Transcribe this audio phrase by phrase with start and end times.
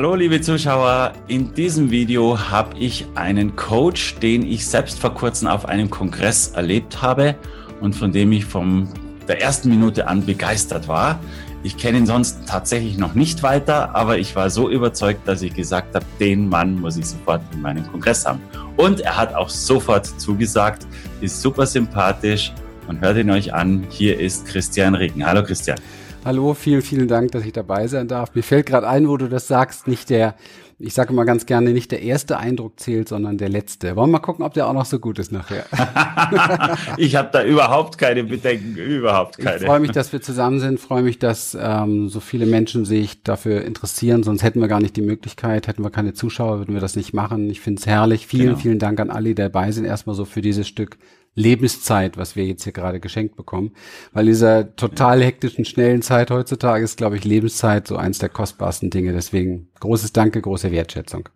[0.00, 5.46] Hallo liebe Zuschauer, in diesem Video habe ich einen Coach, den ich selbst vor kurzem
[5.46, 7.34] auf einem Kongress erlebt habe
[7.82, 8.88] und von dem ich von
[9.28, 11.20] der ersten Minute an begeistert war.
[11.62, 15.52] Ich kenne ihn sonst tatsächlich noch nicht weiter, aber ich war so überzeugt, dass ich
[15.52, 18.40] gesagt habe, den Mann muss ich sofort in meinem Kongress haben.
[18.78, 20.86] Und er hat auch sofort zugesagt,
[21.20, 22.54] ist super sympathisch
[22.88, 23.86] und hört ihn euch an.
[23.90, 25.26] Hier ist Christian Regen.
[25.26, 25.76] Hallo Christian.
[26.22, 28.34] Hallo, vielen, vielen Dank, dass ich dabei sein darf.
[28.34, 30.34] Mir fällt gerade ein, wo du das sagst, nicht der,
[30.78, 33.96] ich sage mal ganz gerne, nicht der erste Eindruck zählt, sondern der letzte.
[33.96, 35.64] Wollen wir mal gucken, ob der auch noch so gut ist nachher.
[36.98, 39.56] ich habe da überhaupt keine Bedenken, überhaupt keine.
[39.56, 43.22] Ich freue mich, dass wir zusammen sind, freue mich, dass ähm, so viele Menschen sich
[43.22, 46.82] dafür interessieren, sonst hätten wir gar nicht die Möglichkeit, hätten wir keine Zuschauer, würden wir
[46.82, 47.48] das nicht machen.
[47.48, 48.26] Ich finde es herrlich.
[48.26, 48.58] Vielen, genau.
[48.58, 50.98] vielen Dank an alle, die dabei sind, erstmal so für dieses Stück
[51.34, 53.74] Lebenszeit, was wir jetzt hier gerade geschenkt bekommen.
[54.12, 58.90] Weil dieser total hektischen, schnellen Zeit heutzutage ist, glaube ich, Lebenszeit so eins der kostbarsten
[58.90, 59.12] Dinge.
[59.12, 61.28] Deswegen großes Danke, große Wertschätzung.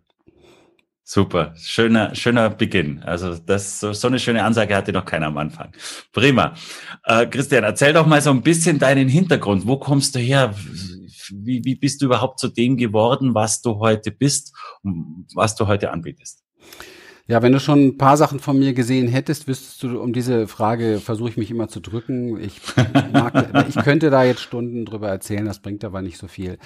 [1.07, 3.03] Super, schöner, schöner Beginn.
[3.03, 5.71] Also das so, so eine schöne Ansage hatte noch keiner am Anfang.
[6.11, 6.55] Prima.
[7.03, 9.67] Äh, Christian, erzähl doch mal so ein bisschen deinen Hintergrund.
[9.67, 10.55] Wo kommst du her?
[11.31, 15.67] Wie, wie bist du überhaupt zu dem geworden, was du heute bist und was du
[15.67, 16.44] heute anbietest?
[17.27, 20.47] Ja, wenn du schon ein paar Sachen von mir gesehen hättest, wüsstest du, um diese
[20.47, 22.39] Frage versuche ich mich immer zu drücken.
[22.39, 22.61] Ich,
[23.11, 26.59] mag, ich könnte da jetzt Stunden drüber erzählen, das bringt aber nicht so viel.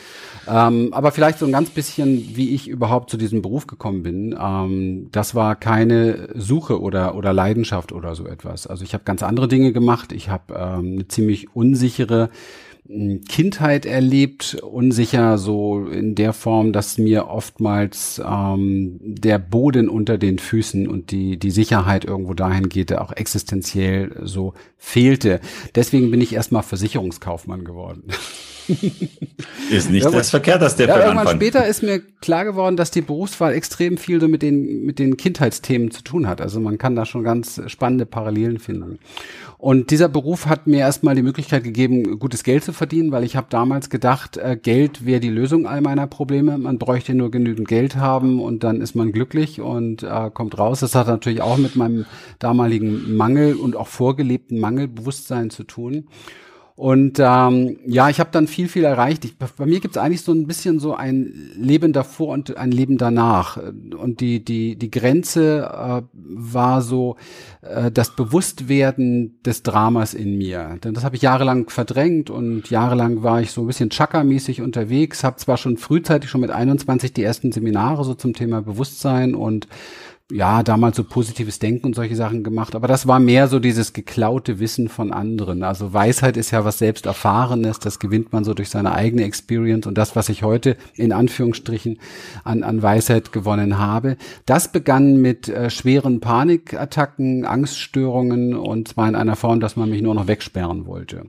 [0.49, 4.37] Ähm, aber vielleicht so ein ganz bisschen, wie ich überhaupt zu diesem Beruf gekommen bin.
[4.37, 8.67] Ähm, das war keine Suche oder, oder Leidenschaft oder so etwas.
[8.67, 10.11] Also ich habe ganz andere Dinge gemacht.
[10.11, 12.31] Ich habe ähm, eine ziemlich unsichere
[13.27, 20.39] Kindheit erlebt, unsicher so in der Form, dass mir oftmals ähm, der Boden unter den
[20.39, 25.39] Füßen und die, die Sicherheit irgendwo dahin geht, auch existenziell so fehlte.
[25.75, 28.05] Deswegen bin ich erstmal Versicherungskaufmann geworden.
[29.69, 31.35] ist nicht das Verkehrteste ja, irgendwann Anfang.
[31.35, 35.17] später ist mir klar geworden, dass die Berufswahl extrem viel so mit den, mit den
[35.17, 36.41] Kindheitsthemen zu tun hat.
[36.41, 38.99] Also man kann da schon ganz spannende Parallelen finden.
[39.61, 43.35] Und dieser Beruf hat mir erstmal die Möglichkeit gegeben, gutes Geld zu verdienen, weil ich
[43.35, 46.57] habe damals gedacht, äh, Geld wäre die Lösung all meiner Probleme.
[46.57, 50.79] Man bräuchte nur genügend Geld haben und dann ist man glücklich und äh, kommt raus.
[50.79, 52.05] Das hat natürlich auch mit meinem
[52.39, 56.07] damaligen Mangel und auch vorgelebten Mangelbewusstsein zu tun.
[56.79, 59.25] Und ähm, ja, ich habe dann viel, viel erreicht.
[59.25, 62.71] Ich, bei mir gibt es eigentlich so ein bisschen so ein Leben davor und ein
[62.71, 63.57] Leben danach.
[63.57, 67.17] Und die, die, die Grenze äh, war so
[67.63, 70.77] äh, das Bewusstwerden des Dramas in mir.
[70.81, 75.25] Denn das habe ich jahrelang verdrängt und jahrelang war ich so ein bisschen Chakra-mäßig unterwegs,
[75.25, 79.67] habe zwar schon frühzeitig, schon mit 21 die ersten Seminare so zum Thema Bewusstsein und
[80.31, 83.93] ja, damals so positives Denken und solche Sachen gemacht, aber das war mehr so dieses
[83.93, 85.63] geklaute Wissen von anderen.
[85.63, 89.87] Also Weisheit ist ja was selbst Erfahrenes, das gewinnt man so durch seine eigene Experience
[89.87, 91.97] und das, was ich heute in Anführungsstrichen
[92.43, 99.15] an, an Weisheit gewonnen habe, das begann mit äh, schweren Panikattacken, Angststörungen und zwar in
[99.15, 101.23] einer Form, dass man mich nur noch wegsperren wollte.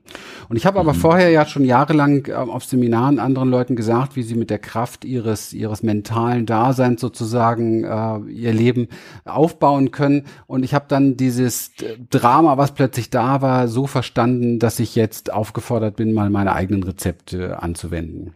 [0.50, 0.98] Und ich habe aber mhm.
[0.98, 5.06] vorher ja schon jahrelang äh, auf Seminaren anderen Leuten gesagt, wie sie mit der Kraft
[5.06, 8.88] ihres, ihres mentalen Daseins sozusagen äh, ihr Leben
[9.24, 10.24] aufbauen können.
[10.46, 11.72] Und ich habe dann dieses
[12.10, 16.82] Drama, was plötzlich da war, so verstanden, dass ich jetzt aufgefordert bin, mal meine eigenen
[16.82, 18.34] Rezepte anzuwenden.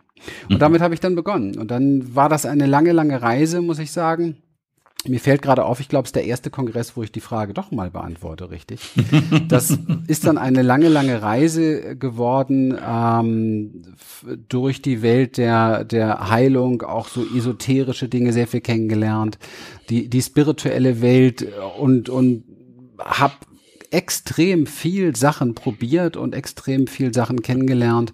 [0.48, 0.59] Und mhm.
[0.59, 1.59] damit habe ich dann begonnen.
[1.59, 4.37] Und dann war das eine lange, lange Reise, muss ich sagen.
[5.06, 7.54] Mir fällt gerade auf, ich glaube, es ist der erste Kongress, wo ich die Frage
[7.54, 8.81] doch mal beantworte, richtig.
[9.48, 13.82] Das ist dann eine lange, lange Reise geworden ähm,
[14.48, 19.38] durch die Welt der, der Heilung, auch so esoterische Dinge sehr viel kennengelernt,
[19.91, 21.47] die, die spirituelle Welt
[21.78, 22.44] und, und
[22.98, 23.34] habe
[23.91, 28.12] extrem viel Sachen probiert und extrem viel Sachen kennengelernt,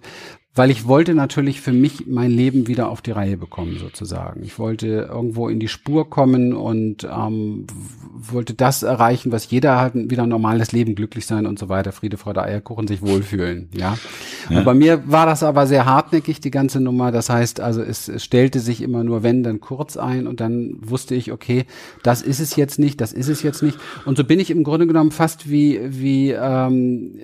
[0.53, 4.43] weil ich wollte natürlich für mich mein Leben wieder auf die Reihe bekommen, sozusagen.
[4.43, 7.67] Ich wollte irgendwo in die Spur kommen und ähm,
[8.13, 11.93] wollte das erreichen, was jeder hat, wieder ein normales Leben, glücklich sein und so weiter,
[11.93, 13.97] Friede, Freude, Eierkuchen, sich wohlfühlen, ja.
[14.49, 14.57] ja.
[14.57, 17.13] Und bei mir war das aber sehr hartnäckig, die ganze Nummer.
[17.13, 20.75] Das heißt, also es, es stellte sich immer nur wenn, dann kurz ein und dann
[20.81, 21.65] wusste ich, okay,
[22.03, 23.77] das ist es jetzt nicht, das ist es jetzt nicht.
[24.03, 27.15] Und so bin ich im Grunde genommen fast wie, wie, ähm,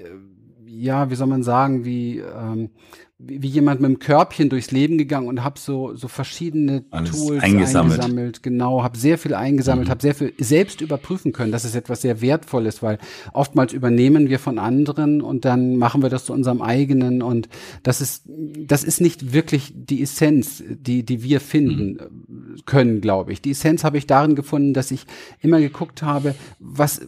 [0.65, 2.69] ja, wie soll man sagen, wie, ähm,
[3.19, 7.41] wie jemand mit einem Körbchen durchs Leben gegangen und habe so so verschiedene Alles Tools
[7.41, 7.99] eingesammelt.
[7.99, 8.43] eingesammelt.
[8.43, 9.91] Genau, habe sehr viel eingesammelt, mhm.
[9.91, 11.51] habe sehr viel selbst überprüfen können.
[11.51, 12.99] Das ist etwas sehr wertvolles, weil
[13.33, 17.49] oftmals übernehmen wir von anderen und dann machen wir das zu unserem eigenen und
[17.81, 22.65] das ist das ist nicht wirklich die Essenz, die die wir finden mhm.
[22.65, 23.41] können, glaube ich.
[23.41, 25.05] Die Essenz habe ich darin gefunden, dass ich
[25.41, 27.01] immer geguckt habe, was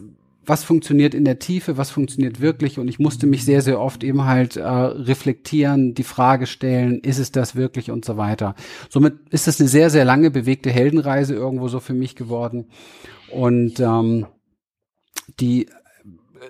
[0.44, 4.02] was funktioniert in der Tiefe, was funktioniert wirklich und ich musste mich sehr, sehr oft
[4.02, 8.54] eben halt äh, reflektieren, die Frage stellen, ist es das wirklich und so weiter.
[8.88, 12.70] Somit ist es eine sehr, sehr lange bewegte Heldenreise irgendwo so für mich geworden
[13.30, 14.26] und ähm,
[15.38, 15.66] die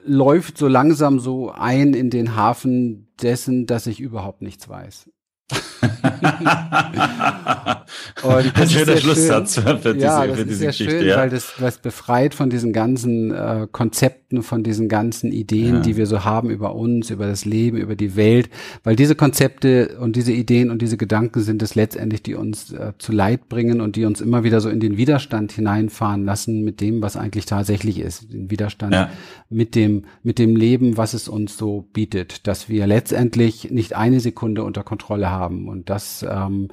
[0.04, 5.10] läuft so langsam so ein in den Hafen dessen, dass ich überhaupt nichts weiß.
[8.23, 9.79] und das Ein schöner Schlusssatz schön.
[9.79, 10.99] für diese, ja, das für diese ist Geschichte.
[10.99, 11.17] Schön, ja.
[11.17, 15.81] weil das was befreit von diesen ganzen äh, Konzepten, von diesen ganzen Ideen, ja.
[15.81, 18.50] die wir so haben über uns, über das Leben, über die Welt,
[18.85, 22.93] weil diese Konzepte und diese Ideen und diese Gedanken sind es letztendlich, die uns äh,
[22.99, 26.81] zu Leid bringen und die uns immer wieder so in den Widerstand hineinfahren lassen mit
[26.81, 29.11] dem, was eigentlich tatsächlich ist, den Widerstand ja.
[29.49, 34.20] mit dem mit dem Leben, was es uns so bietet, dass wir letztendlich nicht eine
[34.20, 36.69] Sekunde unter Kontrolle haben und das ähm,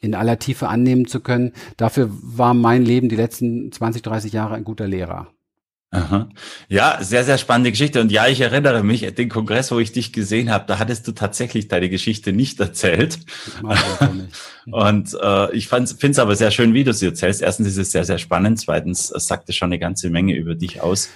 [0.00, 1.52] in aller Tiefe annehmen zu können.
[1.76, 5.28] Dafür war mein Leben die letzten 20, 30 Jahre ein guter Lehrer.
[5.94, 6.28] Aha.
[6.68, 8.00] Ja, sehr, sehr spannende Geschichte.
[8.00, 11.12] Und ja, ich erinnere mich, den Kongress, wo ich dich gesehen habe, da hattest du
[11.12, 13.20] tatsächlich deine Geschichte nicht erzählt.
[13.62, 14.28] Nicht.
[14.72, 17.42] Und äh, ich finde es aber sehr schön, wie du sie erzählst.
[17.42, 18.58] Erstens ist es sehr, sehr spannend.
[18.58, 21.10] Zweitens sagt es schon eine ganze Menge über dich aus.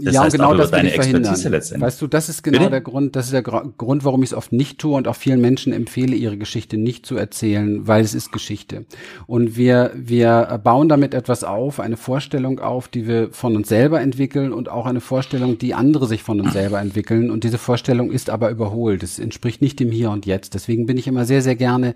[0.00, 1.86] Das ja, heißt, genau das deine Expertise letztendlich.
[1.86, 2.70] Weißt du, das ist genau Bitte?
[2.70, 5.40] der Grund, das ist der Grund, warum ich es oft nicht tue und auch vielen
[5.40, 8.86] Menschen empfehle, ihre Geschichte nicht zu erzählen, weil es ist Geschichte.
[9.28, 14.00] Und wir, wir bauen damit etwas auf, eine Vorstellung auf, die wir von uns selber
[14.00, 17.30] entwickeln und auch eine Vorstellung, die andere sich von uns selber entwickeln.
[17.30, 19.04] Und diese Vorstellung ist aber überholt.
[19.04, 20.54] Es entspricht nicht dem Hier und Jetzt.
[20.54, 21.94] Deswegen bin ich immer sehr, sehr gerne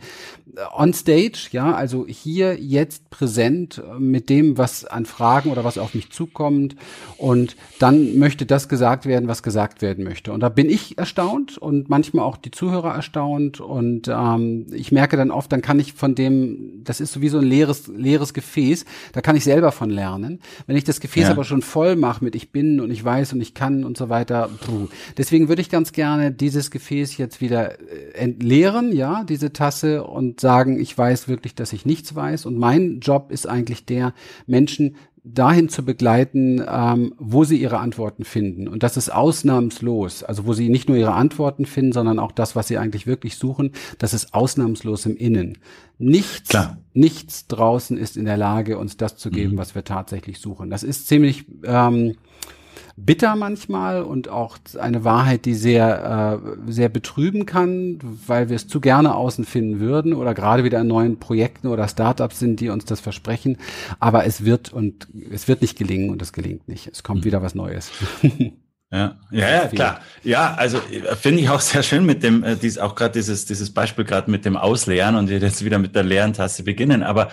[0.77, 5.95] on stage, ja, also hier jetzt präsent mit dem, was an Fragen oder was auf
[5.95, 6.77] mich zukommt
[7.17, 10.33] und dann dann möchte das gesagt werden, was gesagt werden möchte.
[10.33, 13.61] Und da bin ich erstaunt und manchmal auch die Zuhörer erstaunt.
[13.61, 17.45] Und ähm, ich merke dann oft, dann kann ich von dem, das ist sowieso ein
[17.45, 20.41] leeres, leeres Gefäß, da kann ich selber von lernen.
[20.67, 21.31] Wenn ich das Gefäß ja.
[21.31, 24.09] aber schon voll mache mit ich bin und ich weiß und ich kann und so
[24.09, 24.89] weiter, puh.
[25.17, 30.41] deswegen würde ich ganz gerne dieses Gefäß jetzt wieder äh, entleeren, ja, diese Tasse und
[30.41, 32.45] sagen, ich weiß wirklich, dass ich nichts weiß.
[32.47, 34.13] Und mein Job ist eigentlich der,
[34.47, 34.97] Menschen
[35.35, 38.69] dahin zu begleiten, ähm, wo sie ihre Antworten finden.
[38.69, 40.23] Und das ist ausnahmslos.
[40.23, 43.37] Also wo sie nicht nur ihre Antworten finden, sondern auch das, was sie eigentlich wirklich
[43.37, 45.59] suchen, das ist ausnahmslos im Innen.
[45.99, 46.79] Nichts, Klar.
[46.95, 49.59] nichts draußen ist in der Lage, uns das zu geben, mhm.
[49.59, 50.71] was wir tatsächlich suchen.
[50.71, 52.15] Das ist ziemlich ähm,
[53.05, 58.69] bitter manchmal und auch eine Wahrheit, die sehr, äh, sehr betrüben kann, weil wir es
[58.69, 62.71] zu gerne außen finden würden oder gerade wieder in neuen Projekten oder Startups sind, die
[62.71, 63.57] uns das versprechen.
[64.01, 66.89] Aber es wird und es wird nicht gelingen und es gelingt nicht.
[66.89, 67.25] Es kommt mhm.
[67.25, 67.91] wieder was Neues.
[68.91, 70.01] Ja, ja, ja, klar.
[70.25, 73.45] Ja, also äh, finde ich auch sehr schön mit dem, äh, dies, auch gerade dieses,
[73.45, 77.03] dieses Beispiel gerade mit dem Ausleeren und jetzt wieder mit der leeren Tasse beginnen.
[77.03, 77.29] Aber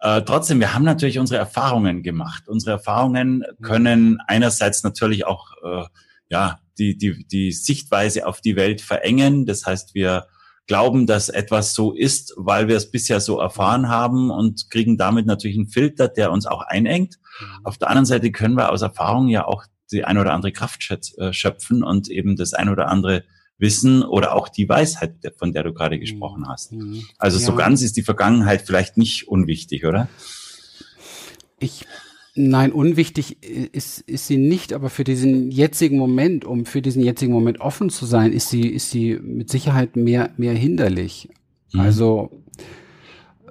[0.00, 2.48] äh, trotzdem, wir haben natürlich unsere Erfahrungen gemacht.
[2.48, 5.84] Unsere Erfahrungen können einerseits natürlich auch äh,
[6.30, 9.44] ja die, die, die Sichtweise auf die Welt verengen.
[9.44, 10.26] Das heißt, wir
[10.66, 15.26] glauben, dass etwas so ist, weil wir es bisher so erfahren haben und kriegen damit
[15.26, 17.18] natürlich einen Filter, der uns auch einengt.
[17.40, 17.46] Mhm.
[17.64, 20.88] Auf der anderen Seite können wir aus Erfahrung ja auch die eine oder andere Kraft
[21.18, 23.24] äh, schöpfen und eben das eine oder andere
[23.60, 26.00] Wissen oder auch die Weisheit, von der du gerade mhm.
[26.00, 26.72] gesprochen hast.
[26.72, 27.02] Mhm.
[27.18, 27.46] Also ja.
[27.46, 30.08] so ganz ist die Vergangenheit vielleicht nicht unwichtig, oder?
[31.58, 31.86] Ich
[32.36, 37.32] Nein, unwichtig ist, ist sie nicht, aber für diesen jetzigen Moment, um für diesen jetzigen
[37.32, 41.28] Moment offen zu sein, ist sie, ist sie mit Sicherheit mehr, mehr hinderlich.
[41.72, 41.80] Mhm.
[41.80, 42.30] Also,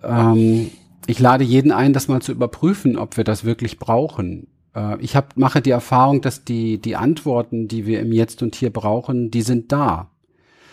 [0.02, 0.72] ähm,
[1.08, 4.48] ich lade jeden ein, das mal zu überprüfen, ob wir das wirklich brauchen.
[4.76, 8.56] Äh, ich hab, mache die Erfahrung, dass die, die Antworten, die wir im Jetzt und
[8.56, 10.10] Hier brauchen, die sind da.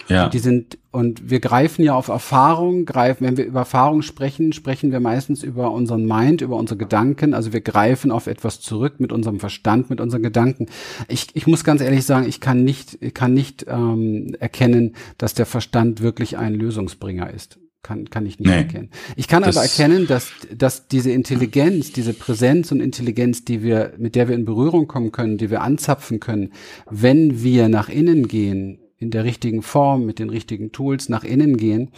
[0.08, 0.28] Ja.
[0.28, 4.92] Die sind, und wir greifen ja auf Erfahrung, greifen, wenn wir über Erfahrung sprechen, sprechen
[4.92, 7.34] wir meistens über unseren Mind, über unsere Gedanken.
[7.34, 10.66] Also wir greifen auf etwas zurück mit unserem Verstand, mit unseren Gedanken.
[11.08, 15.34] Ich, ich muss ganz ehrlich sagen, ich kann nicht, ich kann nicht ähm, erkennen, dass
[15.34, 18.90] der Verstand wirklich ein Lösungsbringer ist kann, kann ich nicht nee, erkennen.
[19.14, 24.14] Ich kann aber erkennen, dass, dass diese Intelligenz, diese Präsenz und Intelligenz, die wir, mit
[24.16, 26.52] der wir in Berührung kommen können, die wir anzapfen können,
[26.90, 31.58] wenn wir nach innen gehen, in der richtigen Form, mit den richtigen Tools nach innen
[31.58, 31.90] gehen,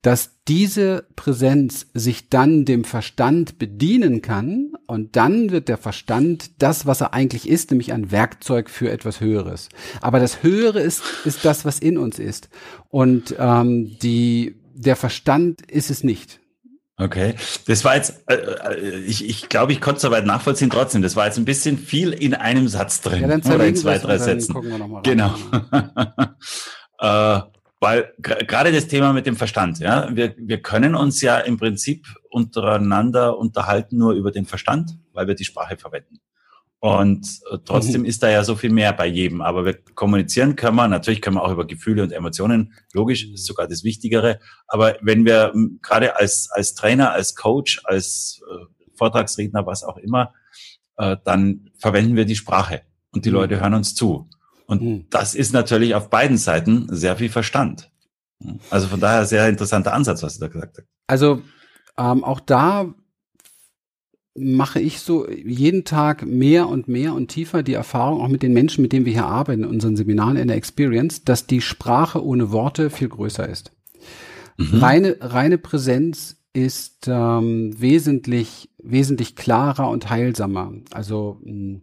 [0.00, 6.86] dass diese Präsenz sich dann dem Verstand bedienen kann und dann wird der Verstand das,
[6.86, 9.68] was er eigentlich ist, nämlich ein Werkzeug für etwas Höheres.
[10.00, 12.48] Aber das Höhere ist, ist das, was in uns ist.
[12.90, 16.40] Und ähm, die der Verstand ist es nicht.
[16.98, 17.34] Okay,
[17.66, 21.02] das war jetzt, äh, äh ich, ich glaube, ich konnte es soweit nachvollziehen trotzdem.
[21.02, 23.20] Das war jetzt ein bisschen viel in einem Satz drin.
[23.20, 24.54] Ja, dann oder in zwei, drei Sätzen.
[25.02, 25.34] Genau.
[26.98, 27.40] äh,
[27.80, 32.06] weil gerade das Thema mit dem Verstand, ja, wir, wir können uns ja im Prinzip
[32.30, 36.20] untereinander unterhalten nur über den Verstand, weil wir die Sprache verwenden.
[36.80, 38.06] Und äh, trotzdem mhm.
[38.06, 39.40] ist da ja so viel mehr bei jedem.
[39.40, 43.46] Aber wir kommunizieren können wir, natürlich können wir auch über Gefühle und Emotionen, logisch, ist
[43.46, 44.40] sogar das Wichtigere.
[44.68, 45.52] Aber wenn wir
[45.82, 48.66] gerade als, als Trainer, als Coach, als äh,
[48.96, 50.32] Vortragsredner, was auch immer,
[50.96, 53.36] äh, dann verwenden wir die Sprache und die mhm.
[53.36, 54.28] Leute hören uns zu.
[54.66, 55.06] Und mhm.
[55.10, 57.90] das ist natürlich auf beiden Seiten sehr viel Verstand.
[58.70, 60.86] Also von daher sehr interessanter Ansatz, was du da gesagt hast.
[61.06, 61.42] Also
[61.98, 62.94] ähm, auch da
[64.38, 68.52] mache ich so jeden Tag mehr und mehr und tiefer die Erfahrung, auch mit den
[68.52, 72.24] Menschen, mit denen wir hier arbeiten, in unseren Seminaren in der Experience, dass die Sprache
[72.24, 73.72] ohne Worte viel größer ist.
[74.56, 74.78] Mhm.
[74.78, 80.72] Reine, reine Präsenz ist ähm, wesentlich, wesentlich klarer und heilsamer.
[80.90, 81.80] Also mh,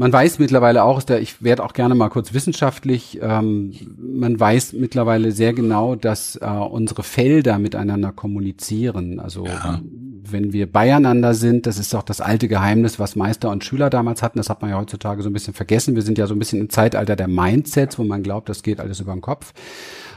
[0.00, 5.30] man weiß mittlerweile auch, ich werde auch gerne mal kurz wissenschaftlich, ähm, man weiß mittlerweile
[5.30, 9.20] sehr genau, dass äh, unsere Felder miteinander kommunizieren.
[9.20, 9.82] Also ja.
[10.22, 14.22] wenn wir beieinander sind, das ist auch das alte Geheimnis, was Meister und Schüler damals
[14.22, 15.94] hatten, das hat man ja heutzutage so ein bisschen vergessen.
[15.94, 18.80] Wir sind ja so ein bisschen im Zeitalter der Mindsets, wo man glaubt, das geht
[18.80, 19.52] alles über den Kopf.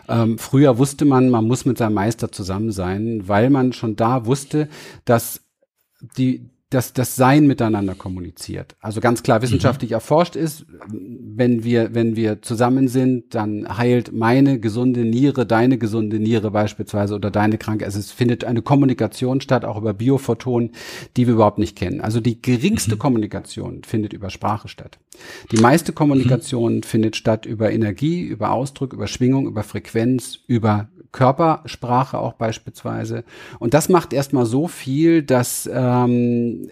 [0.08, 4.26] Ähm, früher wusste man, man muss mit seinem Meister zusammen sein, weil man schon da
[4.26, 4.70] wusste,
[5.04, 5.42] dass
[6.18, 8.76] die, dass das Sein miteinander kommuniziert.
[8.82, 9.96] Also ganz klar wissenschaftlich mhm.
[9.96, 16.20] erforscht ist, wenn wir, wenn wir zusammen sind, dann heilt meine gesunde Niere, deine gesunde
[16.20, 17.86] Niere beispielsweise oder deine kranke.
[17.86, 20.72] Also es findet eine Kommunikation statt, auch über Biophotonen,
[21.16, 22.02] die wir überhaupt nicht kennen.
[22.02, 23.00] Also die geringste mhm.
[23.00, 25.00] Kommunikation findet über Sprache statt.
[25.52, 26.84] Die meiste Kommunikation mhm.
[26.84, 33.24] findet statt über Energie, über Ausdruck, über Schwingung, über Frequenz, über Körpersprache auch beispielsweise.
[33.60, 36.70] Und das macht erstmal so viel, dass ähm,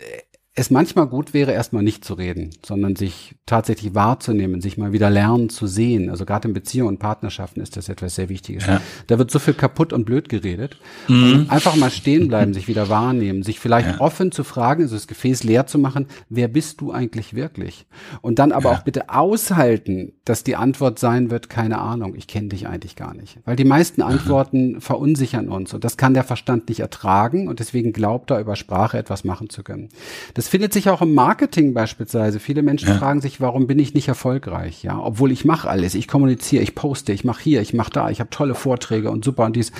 [0.53, 5.09] es manchmal gut wäre, erstmal nicht zu reden, sondern sich tatsächlich wahrzunehmen, sich mal wieder
[5.09, 6.09] lernen zu sehen.
[6.09, 8.65] Also gerade in Beziehungen und Partnerschaften ist das etwas sehr Wichtiges.
[8.65, 8.81] Ja.
[9.07, 10.77] Da wird so viel kaputt und blöd geredet.
[11.07, 11.45] Mhm.
[11.47, 14.01] einfach mal stehen bleiben, sich wieder wahrnehmen, sich vielleicht ja.
[14.01, 17.85] offen zu fragen, also das Gefäß leer zu machen, wer bist du eigentlich wirklich?
[18.21, 18.77] Und dann aber ja.
[18.77, 23.13] auch bitte aushalten, dass die Antwort sein wird, keine Ahnung, ich kenne dich eigentlich gar
[23.13, 23.39] nicht.
[23.45, 27.93] Weil die meisten Antworten verunsichern uns und das kann der Verstand nicht ertragen und deswegen
[27.93, 29.89] glaubt er, über Sprache etwas machen zu können.
[30.33, 32.39] Das das findet sich auch im Marketing beispielsweise.
[32.39, 32.95] Viele Menschen ja.
[32.95, 34.81] fragen sich, warum bin ich nicht erfolgreich?
[34.81, 38.09] Ja, obwohl ich mache alles, ich kommuniziere, ich poste, ich mache hier, ich mache da,
[38.09, 39.71] ich habe tolle Vorträge und super und dies.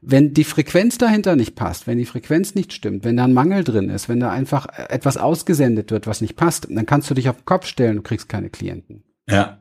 [0.00, 3.64] Wenn die Frequenz dahinter nicht passt, wenn die Frequenz nicht stimmt, wenn da ein Mangel
[3.64, 7.28] drin ist, wenn da einfach etwas ausgesendet wird, was nicht passt, dann kannst du dich
[7.28, 9.04] auf den Kopf stellen und kriegst keine Klienten.
[9.28, 9.58] Ja,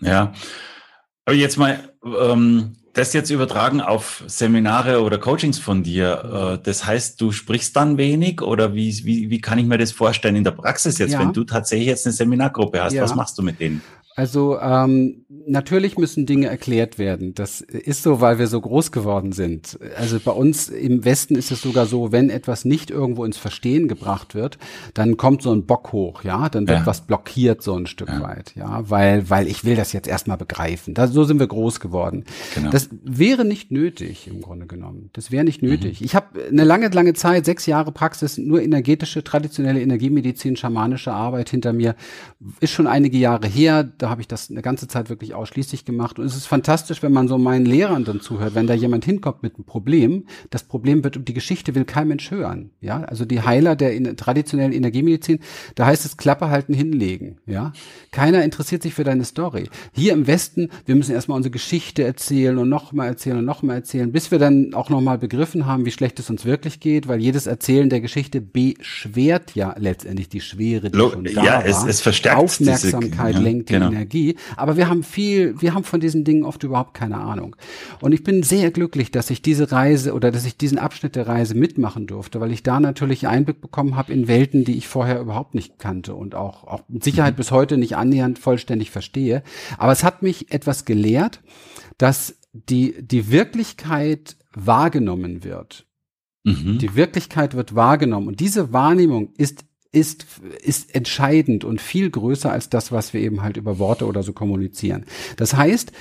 [0.00, 0.32] ja.
[1.24, 6.84] Aber jetzt mal ähm, das jetzt übertragen auf Seminare oder Coachings von dir, äh, das
[6.84, 10.44] heißt, du sprichst dann wenig oder wie, wie, wie kann ich mir das vorstellen in
[10.44, 11.20] der Praxis jetzt, ja.
[11.20, 12.94] wenn du tatsächlich jetzt eine Seminargruppe hast?
[12.94, 13.04] Ja.
[13.04, 13.82] Was machst du mit denen?
[14.18, 17.34] Also ähm, natürlich müssen Dinge erklärt werden.
[17.34, 19.78] Das ist so, weil wir so groß geworden sind.
[19.96, 23.86] Also bei uns im Westen ist es sogar so, wenn etwas nicht irgendwo ins Verstehen
[23.86, 24.58] gebracht wird,
[24.92, 26.86] dann kommt so ein Bock hoch, ja, dann wird ja.
[26.86, 28.20] was blockiert so ein Stück ja.
[28.20, 30.94] weit, ja, weil weil ich will das jetzt erstmal begreifen.
[30.94, 32.24] Da, so sind wir groß geworden.
[32.56, 32.70] Genau.
[32.70, 35.10] Das wäre nicht nötig im Grunde genommen.
[35.12, 36.00] Das wäre nicht nötig.
[36.00, 36.04] Mhm.
[36.04, 41.50] Ich habe eine lange lange Zeit, sechs Jahre Praxis, nur energetische traditionelle Energiemedizin, schamanische Arbeit
[41.50, 41.94] hinter mir.
[42.58, 43.84] Ist schon einige Jahre her.
[43.84, 46.18] Da habe ich das eine ganze Zeit wirklich ausschließlich gemacht.
[46.18, 49.42] Und es ist fantastisch, wenn man so meinen Lehrern dann zuhört, wenn da jemand hinkommt
[49.42, 50.26] mit einem Problem.
[50.50, 52.70] Das Problem wird, die Geschichte will kein Mensch hören.
[52.80, 55.40] Ja, also die Heiler der in, traditionellen Energiemedizin,
[55.74, 57.38] da heißt es Klappe halten, hinlegen.
[57.46, 57.72] Ja,
[58.10, 59.68] keiner interessiert sich für deine Story.
[59.92, 64.12] Hier im Westen, wir müssen erstmal unsere Geschichte erzählen und nochmal erzählen und nochmal erzählen,
[64.12, 67.46] bis wir dann auch nochmal begriffen haben, wie schlecht es uns wirklich geht, weil jedes
[67.46, 71.66] Erzählen der Geschichte beschwert ja letztendlich die Schwere, die Lo schon da ja, war.
[71.66, 73.87] Es, es verstärkt Aufmerksamkeit diese, ja, lenkt die genau.
[73.88, 74.36] Energie.
[74.56, 77.56] Aber wir haben viel, wir haben von diesen Dingen oft überhaupt keine Ahnung.
[78.00, 81.26] Und ich bin sehr glücklich, dass ich diese Reise oder dass ich diesen Abschnitt der
[81.26, 85.20] Reise mitmachen durfte, weil ich da natürlich Einblick bekommen habe in Welten, die ich vorher
[85.20, 87.38] überhaupt nicht kannte und auch, auch mit Sicherheit mhm.
[87.38, 89.42] bis heute nicht annähernd vollständig verstehe.
[89.76, 91.40] Aber es hat mich etwas gelehrt,
[91.98, 95.86] dass die, die Wirklichkeit wahrgenommen wird.
[96.44, 96.78] Mhm.
[96.78, 98.28] Die Wirklichkeit wird wahrgenommen.
[98.28, 99.64] Und diese Wahrnehmung ist
[99.98, 100.26] ist,
[100.62, 104.32] ist entscheidend und viel größer als das, was wir eben halt über Worte oder so
[104.32, 105.04] kommunizieren.
[105.36, 105.92] Das heißt,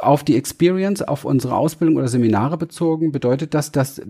[0.00, 4.00] auf die Experience, auf unsere Ausbildung oder Seminare bezogen, bedeutet das, dass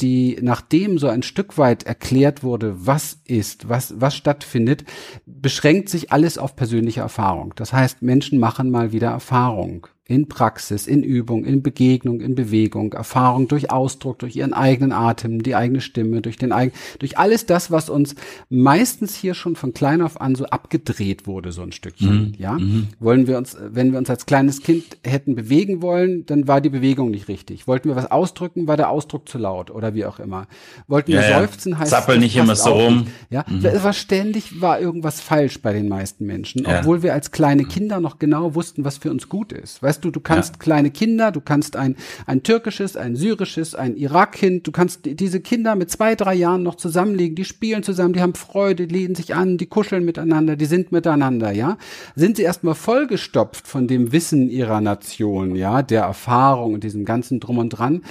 [0.00, 4.84] die, nachdem so ein Stück weit erklärt wurde, was ist, was, was stattfindet,
[5.26, 7.52] beschränkt sich alles auf persönliche Erfahrung.
[7.56, 12.94] Das heißt, Menschen machen mal wieder Erfahrung in Praxis, in Übung, in Begegnung, in Bewegung,
[12.94, 17.44] Erfahrung durch Ausdruck, durch ihren eigenen Atem, die eigene Stimme, durch den eigenen, durch alles
[17.44, 18.14] das, was uns
[18.48, 22.34] meistens hier schon von klein auf an so abgedreht wurde, so ein Stückchen, mhm.
[22.38, 22.54] ja.
[22.54, 22.88] Mhm.
[22.98, 26.70] Wollen wir uns, wenn wir uns als kleines Kind hätten bewegen wollen, dann war die
[26.70, 27.68] Bewegung nicht richtig.
[27.68, 30.46] Wollten wir was ausdrücken, war der Ausdruck zu laut oder wie auch immer.
[30.86, 31.80] Wollten ja, wir seufzen, ja.
[31.80, 32.98] heißt Zappel nicht immer so rum.
[33.00, 33.10] Nicht.
[33.28, 33.62] Ja, mhm.
[33.62, 36.78] es war ständig, war irgendwas falsch bei den meisten Menschen, ja.
[36.78, 39.82] obwohl wir als kleine Kinder noch genau wussten, was für uns gut ist.
[39.82, 40.58] Weißt du, du kannst ja.
[40.58, 45.74] kleine Kinder, du kannst ein, ein türkisches, ein syrisches, ein Irak-Kind, du kannst diese Kinder
[45.74, 49.34] mit zwei, drei Jahren noch zusammenlegen, die spielen zusammen, die haben Freude, die lehnen sich
[49.34, 51.78] an, die kuscheln miteinander, die sind miteinander, ja.
[52.14, 57.40] Sind sie erstmal vollgestopft von dem Wissen ihrer Nation, ja, der Erfahrung und diesem ganzen
[57.40, 58.02] Drum und Dran,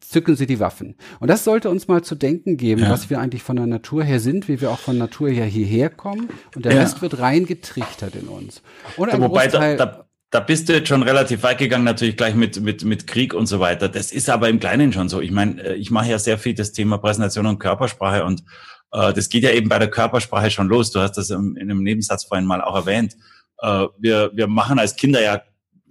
[0.00, 0.96] zücken sie die Waffen.
[1.20, 2.90] Und das sollte uns mal zu denken geben, ja.
[2.90, 5.90] was wir eigentlich von der Natur her sind, wie wir auch von Natur her hierher
[5.90, 6.28] kommen.
[6.54, 6.80] Und der ja.
[6.82, 8.62] Rest wird reingetrichtert in uns.
[8.96, 12.34] Und ein Wobei, da, da, da bist du jetzt schon relativ weit gegangen, natürlich gleich
[12.34, 13.88] mit, mit, mit Krieg und so weiter.
[13.88, 15.20] Das ist aber im Kleinen schon so.
[15.20, 18.42] Ich meine, äh, ich mache ja sehr viel das Thema Präsentation und Körpersprache und
[18.90, 20.90] äh, das geht ja eben bei der Körpersprache schon los.
[20.90, 23.14] Du hast das in einem Nebensatz vorhin mal auch erwähnt.
[23.60, 25.40] Äh, wir, wir machen als Kinder ja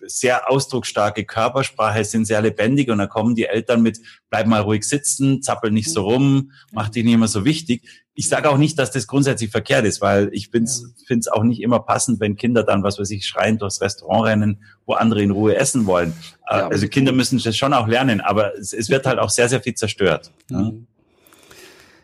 [0.05, 4.83] sehr ausdrucksstarke Körpersprache, sind sehr lebendig und dann kommen die Eltern mit, bleib mal ruhig
[4.83, 7.83] sitzen, zappel nicht so rum, mach dich nicht immer so wichtig.
[8.15, 11.61] Ich sage auch nicht, dass das grundsätzlich verkehrt ist, weil ich finde es auch nicht
[11.61, 15.31] immer passend, wenn Kinder dann, was weiß ich, schreien durchs Restaurant rennen, wo andere in
[15.31, 16.13] Ruhe essen wollen.
[16.47, 19.29] Äh, ja, also Kinder müssen das schon auch lernen, aber es, es wird halt auch
[19.29, 20.31] sehr, sehr viel zerstört.
[20.49, 20.87] Mhm.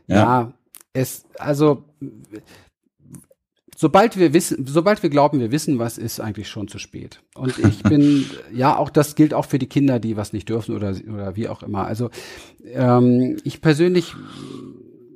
[0.07, 0.15] Ja.
[0.15, 0.53] ja,
[0.93, 1.83] es, also
[3.79, 7.21] sobald wir wissen, sobald wir glauben, wir wissen, was ist, eigentlich schon zu spät.
[7.33, 10.75] Und ich bin, ja, auch das gilt auch für die Kinder, die was nicht dürfen
[10.75, 11.85] oder, oder wie auch immer.
[11.85, 12.09] Also
[12.73, 14.15] ähm, ich persönlich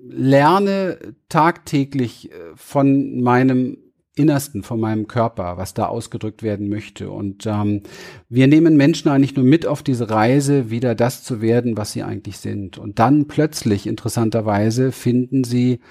[0.07, 3.79] lerne tagtäglich äh, von meinem
[4.15, 7.09] Innersten, von meinem Körper, was da ausgedrückt werden möchte.
[7.09, 7.81] Und ähm,
[8.29, 12.03] wir nehmen Menschen eigentlich nur mit auf diese Reise, wieder das zu werden, was sie
[12.03, 12.77] eigentlich sind.
[12.77, 15.81] Und dann plötzlich, interessanterweise, finden sie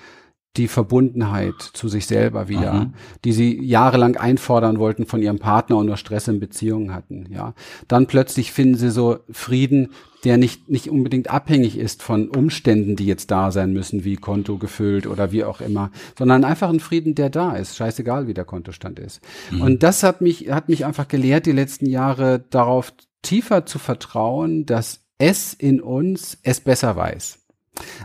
[0.57, 2.95] die Verbundenheit zu sich selber wieder, mhm.
[3.25, 7.55] die sie jahrelang einfordern wollten von ihrem Partner und nur Stress in Beziehungen hatten, ja.
[7.89, 9.93] Dann plötzlich finden sie so Frieden,
[10.25, 14.59] der nicht, nicht unbedingt abhängig ist von Umständen, die jetzt da sein müssen, wie Konto
[14.59, 18.45] gefüllt oder wie auch immer, sondern einfach ein Frieden, der da ist, scheißegal, wie der
[18.45, 19.21] Kontostand ist.
[19.51, 19.63] Mhm.
[19.63, 22.93] Und das hat mich, hat mich einfach gelehrt, die letzten Jahre darauf
[23.23, 27.39] tiefer zu vertrauen, dass es in uns es besser weiß.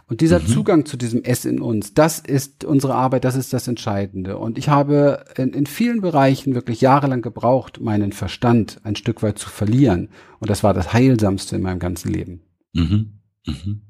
[0.08, 0.48] Und dieser mhm.
[0.48, 4.38] Zugang zu diesem S in uns, das ist unsere Arbeit, das ist das Entscheidende.
[4.38, 9.38] Und ich habe in, in, vielen Bereichen wirklich jahrelang gebraucht, meinen Verstand ein Stück weit
[9.38, 10.10] zu verlieren.
[10.40, 12.42] Und das war das Heilsamste in meinem ganzen Leben.
[12.74, 13.20] Mhm.
[13.46, 13.82] Mhm.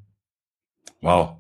[1.02, 1.38] Wow.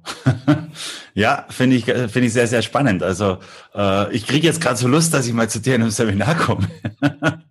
[1.15, 3.01] ja, finde ich, finde ich sehr, sehr spannend.
[3.01, 3.39] Also
[3.73, 6.35] äh, ich kriege jetzt gerade so Lust, dass ich mal zu dir in einem Seminar
[6.35, 6.67] komme.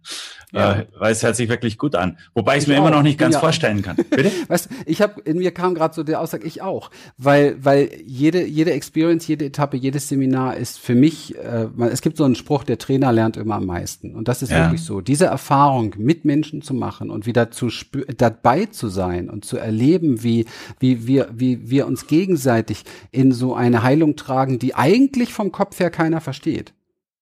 [0.53, 0.81] Ja.
[0.81, 2.19] Äh, weil es hört sich wirklich gut an.
[2.35, 2.87] Wobei ich es mir auch.
[2.87, 3.41] immer noch nicht ganz ja.
[3.41, 3.97] vorstellen kann.
[3.97, 4.31] Bitte?
[4.49, 8.45] Weißt, ich habe in mir kam gerade so der Aussage, ich auch, weil weil jede
[8.45, 11.37] jede Experience, jede Etappe, jedes Seminar ist für mich.
[11.37, 14.51] Äh, es gibt so einen Spruch, der Trainer lernt immer am meisten, und das ist
[14.51, 14.67] ja.
[14.67, 15.01] wirklich so.
[15.01, 17.69] Diese Erfahrung mit Menschen zu machen und wieder zu
[18.17, 20.47] dabei zu sein und zu erleben, wie
[20.79, 25.81] wie wir wie wir uns gegenseitig in so eine Heilung tragen, die eigentlich vom Kopf
[25.81, 26.73] her keiner versteht.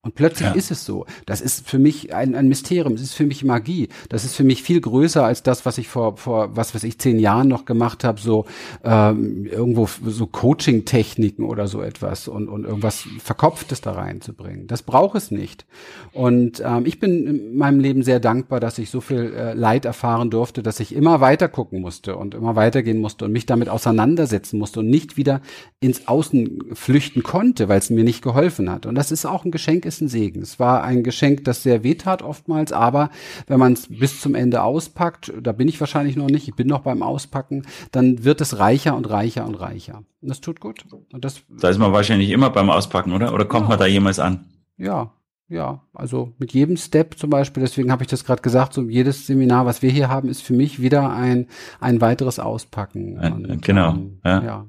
[0.04, 0.54] Und plötzlich ja.
[0.54, 1.06] ist es so.
[1.24, 2.92] Das ist für mich ein, ein Mysterium.
[2.92, 3.88] Es ist für mich Magie.
[4.10, 6.98] Das ist für mich viel größer als das, was ich vor, vor was weiß ich,
[6.98, 8.20] zehn Jahren noch gemacht habe.
[8.20, 8.44] So
[8.84, 14.66] ähm, irgendwo so Coaching-Techniken oder so etwas und, und irgendwas Verkopftes da reinzubringen.
[14.66, 15.64] Das braucht es nicht.
[16.12, 19.86] Und ähm, ich bin in meinem Leben sehr dankbar, dass ich so viel äh, Leid
[19.86, 23.70] erfahren durfte, dass ich immer weiter gucken musste und immer weitergehen musste und mich damit
[23.70, 25.40] auseinandersetzen musste und nicht wieder
[25.80, 28.84] ins Außen flüchten konnte, weil es mir nicht geholfen hat.
[28.84, 30.42] Und das ist auch ein Geschenk ist ein Segen.
[30.42, 33.10] Es war ein Geschenk, das sehr wehtat oftmals, aber
[33.46, 36.66] wenn man es bis zum Ende auspackt, da bin ich wahrscheinlich noch nicht, ich bin
[36.66, 40.04] noch beim Auspacken, dann wird es reicher und reicher und reicher.
[40.20, 40.84] Und das tut gut.
[41.12, 43.32] Und das, da ist man wahrscheinlich immer beim Auspacken, oder?
[43.32, 43.70] Oder kommt ja.
[43.70, 44.46] man da jemals an?
[44.76, 45.12] Ja,
[45.48, 49.26] ja, also mit jedem Step zum Beispiel, deswegen habe ich das gerade gesagt, so jedes
[49.26, 51.48] Seminar, was wir hier haben, ist für mich wieder ein,
[51.80, 53.18] ein weiteres Auspacken.
[53.18, 53.90] Und, genau.
[53.92, 54.42] Ähm, ja.
[54.42, 54.66] ja.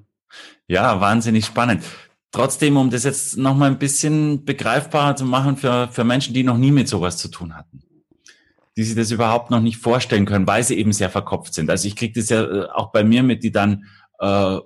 [0.67, 1.83] Ja, wahnsinnig spannend.
[2.35, 6.43] Trotzdem, um das jetzt noch mal ein bisschen begreifbarer zu machen für, für Menschen, die
[6.43, 7.81] noch nie mit sowas zu tun hatten,
[8.75, 11.69] die sich das überhaupt noch nicht vorstellen können, weil sie eben sehr verkopft sind.
[11.69, 13.85] Also ich kriege das ja äh, auch bei mir mit, die dann,
[14.19, 14.57] äh,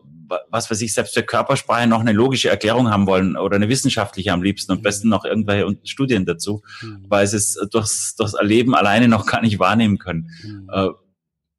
[0.49, 4.33] was weiß ich, selbst für Körpersprache noch eine logische Erklärung haben wollen oder eine wissenschaftliche
[4.33, 7.05] am liebsten und besten noch irgendwelche Studien dazu, mhm.
[7.07, 10.31] weil sie es durchs, durchs Erleben alleine noch gar nicht wahrnehmen können.
[10.43, 10.69] Mhm.
[10.73, 10.87] Äh,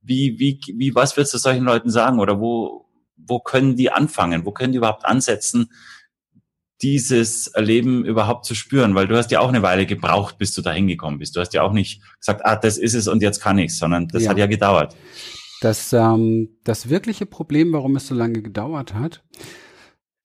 [0.03, 4.45] wie, wie, wie, was würdest du solchen Leuten sagen oder wo, wo können die anfangen?
[4.45, 5.71] Wo können die überhaupt ansetzen,
[6.83, 8.95] dieses Erleben überhaupt zu spüren?
[8.95, 11.37] Weil du hast ja auch eine Weile gebraucht, bis du da hingekommen bist.
[11.37, 14.09] Du hast ja auch nicht gesagt, ah, das ist es und jetzt kann ich's, sondern
[14.09, 14.31] das ja.
[14.31, 14.97] hat ja gedauert.
[15.61, 19.23] Das, ähm, das wirkliche Problem, warum es so lange gedauert hat,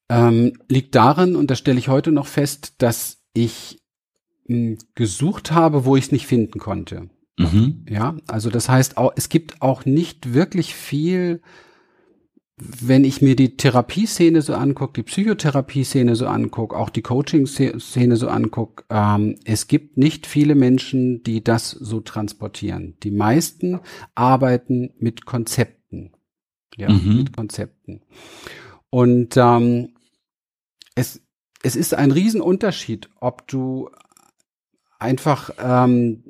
[0.10, 3.82] ähm, liegt darin, und das stelle ich heute noch fest, dass ich
[4.48, 7.10] mh, hm, gesucht habe, wo ich es nicht finden konnte.
[7.38, 7.86] Mhm.
[7.90, 11.42] Ja, also das heißt, auch, es gibt auch nicht wirklich viel
[12.58, 18.30] wenn ich mir die Therapieszene so angucke, die Psychotherapieszene so angucke, auch die Coaching-Szene so
[18.30, 22.96] angucke, ähm, es gibt nicht viele Menschen, die das so transportieren.
[23.04, 23.82] Die meisten
[24.16, 26.14] arbeiten mit Konzepten.
[26.78, 27.18] Ja, mhm.
[27.18, 28.02] mit Konzepten.
[28.90, 29.96] Und ähm,
[30.96, 31.22] es,
[31.62, 33.90] es ist ein Riesenunterschied, ob du
[34.98, 36.24] einfach ähm,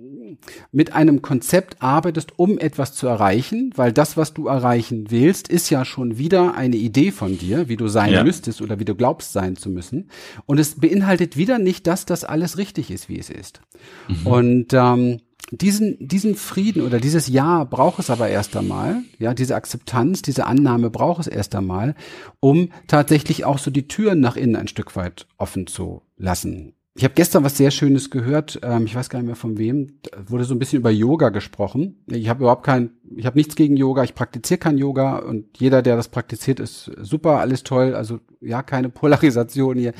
[0.71, 5.69] mit einem Konzept arbeitest, um etwas zu erreichen, weil das, was du erreichen willst, ist
[5.69, 8.23] ja schon wieder eine Idee von dir, wie du sein ja.
[8.23, 10.09] müsstest oder wie du glaubst sein zu müssen.
[10.45, 13.61] Und es beinhaltet wieder nicht, dass das alles richtig ist, wie es ist.
[14.07, 14.27] Mhm.
[14.27, 19.55] Und ähm, diesen, diesen Frieden oder dieses Ja braucht es aber erst einmal, ja, diese
[19.55, 21.95] Akzeptanz, diese Annahme braucht es erst einmal,
[22.39, 26.73] um tatsächlich auch so die Türen nach innen ein Stück weit offen zu lassen.
[26.97, 28.57] Ich habe gestern was sehr Schönes gehört.
[28.63, 29.99] Ähm, ich weiß gar nicht mehr von wem.
[30.03, 32.01] Da wurde so ein bisschen über Yoga gesprochen.
[32.07, 34.05] Ich habe überhaupt kein, ich habe nichts gegen Yoga.
[34.05, 37.95] Ich praktiziere kein Yoga und jeder, der das praktiziert, ist super, alles toll.
[37.95, 39.93] Also ja, keine Polarisation hier.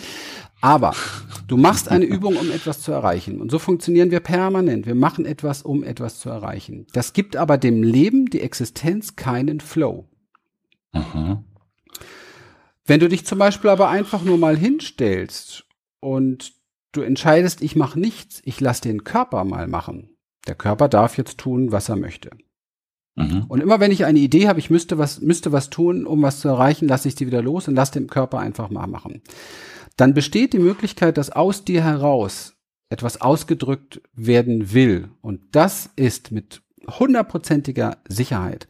[0.62, 0.96] Aber
[1.48, 3.42] du machst eine Übung, um etwas zu erreichen.
[3.42, 4.86] Und so funktionieren wir permanent.
[4.86, 6.88] Wir machen etwas, um etwas zu erreichen.
[6.94, 10.08] Das gibt aber dem Leben, die Existenz, keinen Flow.
[10.94, 11.44] Aha.
[12.86, 15.66] Wenn du dich zum Beispiel aber einfach nur mal hinstellst
[16.00, 16.55] und
[16.96, 20.16] Du entscheidest, ich mache nichts, ich lasse den Körper mal machen.
[20.48, 22.30] Der Körper darf jetzt tun, was er möchte.
[23.16, 23.44] Mhm.
[23.50, 26.40] Und immer wenn ich eine Idee habe, ich müsste was, müsste was tun, um was
[26.40, 29.22] zu erreichen, lasse ich sie wieder los und lasse den Körper einfach mal machen.
[29.98, 32.56] Dann besteht die Möglichkeit, dass aus dir heraus
[32.88, 35.10] etwas ausgedrückt werden will.
[35.20, 38.70] Und das ist mit hundertprozentiger Sicherheit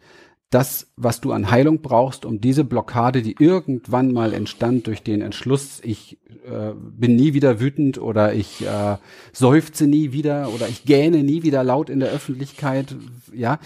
[0.51, 5.21] das, was du an Heilung brauchst, um diese Blockade, die irgendwann mal entstand durch den
[5.21, 8.97] Entschluss, ich äh, bin nie wieder wütend oder ich äh,
[9.34, 12.95] seufze nie wieder oder ich gähne nie wieder laut in der Öffentlichkeit.
[13.34, 13.60] Ja,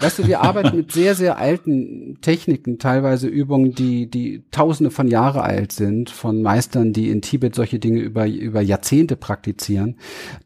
[0.00, 5.08] weißt du, wir arbeiten mit sehr, sehr alten Techniken, teilweise Übungen, die, die tausende von
[5.08, 9.96] Jahre alt sind, von Meistern, die in Tibet solche Dinge über, über Jahrzehnte praktizieren,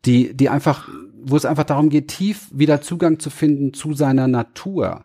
[0.05, 0.89] die, die einfach,
[1.25, 5.05] wo es einfach darum geht, tief wieder Zugang zu finden zu seiner Natur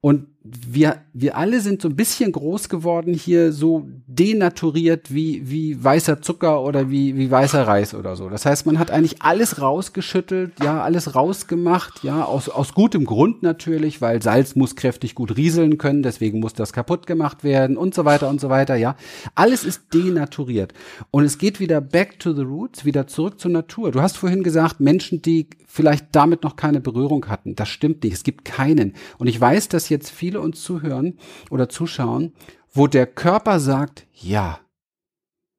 [0.00, 5.82] und wir, wir alle sind so ein bisschen groß geworden hier, so denaturiert wie, wie
[5.82, 8.28] weißer Zucker oder wie, wie weißer Reis oder so.
[8.28, 13.42] Das heißt, man hat eigentlich alles rausgeschüttelt, ja, alles rausgemacht, ja, aus, aus gutem Grund
[13.42, 17.94] natürlich, weil Salz muss kräftig gut rieseln können, deswegen muss das kaputt gemacht werden und
[17.94, 18.96] so weiter und so weiter, ja.
[19.34, 20.72] Alles ist denaturiert.
[21.10, 23.90] Und es geht wieder back to the roots, wieder zurück zur Natur.
[23.90, 27.54] Du hast vorhin gesagt, Menschen, die vielleicht damit noch keine Berührung hatten.
[27.54, 28.14] Das stimmt nicht.
[28.14, 28.94] Es gibt keinen.
[29.18, 31.18] Und ich weiß, dass jetzt viele viele uns zuhören
[31.50, 32.32] oder zuschauen,
[32.72, 34.60] wo der Körper sagt, ja.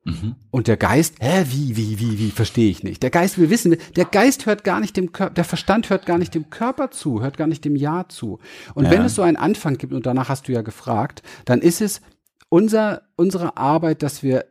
[0.04, 0.36] Mhm.
[0.52, 3.04] Und der Geist, hä, wie, wie, wie, wie, verstehe ich nicht.
[3.04, 6.18] Der Geist will wissen, der Geist hört gar nicht dem Körper, der Verstand hört gar
[6.18, 8.40] nicht dem Körper zu, hört gar nicht dem Ja zu.
[8.76, 8.92] Und ja.
[8.92, 12.02] wenn es so einen Anfang gibt, und danach hast du ja gefragt, dann ist es
[12.48, 14.46] unser, unsere Arbeit, dass wir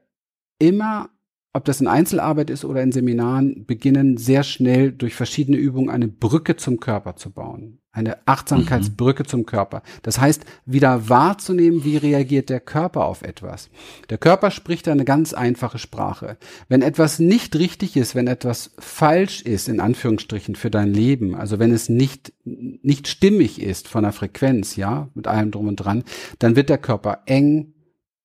[0.59, 1.09] immer
[1.55, 6.07] ob das in Einzelarbeit ist oder in Seminaren, beginnen sehr schnell durch verschiedene Übungen eine
[6.07, 7.81] Brücke zum Körper zu bauen.
[7.99, 9.27] Eine Achtsamkeitsbrücke mhm.
[9.27, 9.83] zum Körper.
[10.03, 13.71] Das heißt, wieder wahrzunehmen, wie reagiert der Körper auf etwas.
[14.09, 16.37] Der Körper spricht eine ganz einfache Sprache.
[16.69, 21.59] Wenn etwas nicht richtig ist, wenn etwas falsch ist, in Anführungsstrichen, für dein Leben, also
[21.59, 26.05] wenn es nicht, nicht stimmig ist von der Frequenz, ja, mit allem drum und dran,
[26.39, 27.75] dann wird der Körper eng,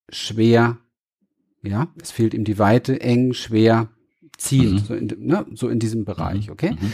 [0.07, 0.77] schwer,
[1.63, 3.89] ja, es fehlt ihm die Weite, eng, schwer,
[4.37, 4.85] ziehend, mhm.
[4.85, 6.53] so, in, ne, so in diesem Bereich, mhm.
[6.53, 6.71] okay?
[6.79, 6.93] Mhm.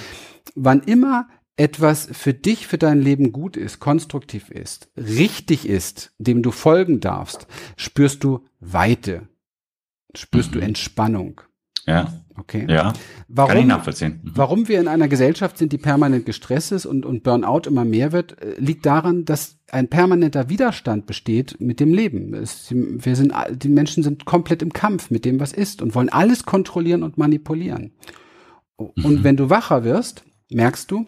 [0.55, 1.27] Wann immer
[1.59, 7.01] etwas für dich, für dein Leben gut ist, konstruktiv ist, richtig ist, dem du folgen
[7.01, 9.27] darfst, spürst du Weite,
[10.15, 10.65] spürst du mhm.
[10.65, 11.41] Entspannung.
[11.85, 12.13] Ja.
[12.37, 12.65] Okay.
[12.69, 12.93] Ja.
[13.27, 14.21] Warum, kann ich nachvollziehen.
[14.23, 14.31] Mhm.
[14.35, 18.13] Warum wir in einer Gesellschaft sind, die permanent gestresst ist und, und Burnout immer mehr
[18.13, 22.33] wird, äh, liegt daran, dass ein permanenter Widerstand besteht mit dem Leben.
[22.33, 26.09] Es, wir sind, die Menschen sind komplett im Kampf mit dem, was ist und wollen
[26.09, 27.91] alles kontrollieren und manipulieren.
[28.77, 29.23] Und mhm.
[29.25, 31.05] wenn du wacher wirst, merkst du,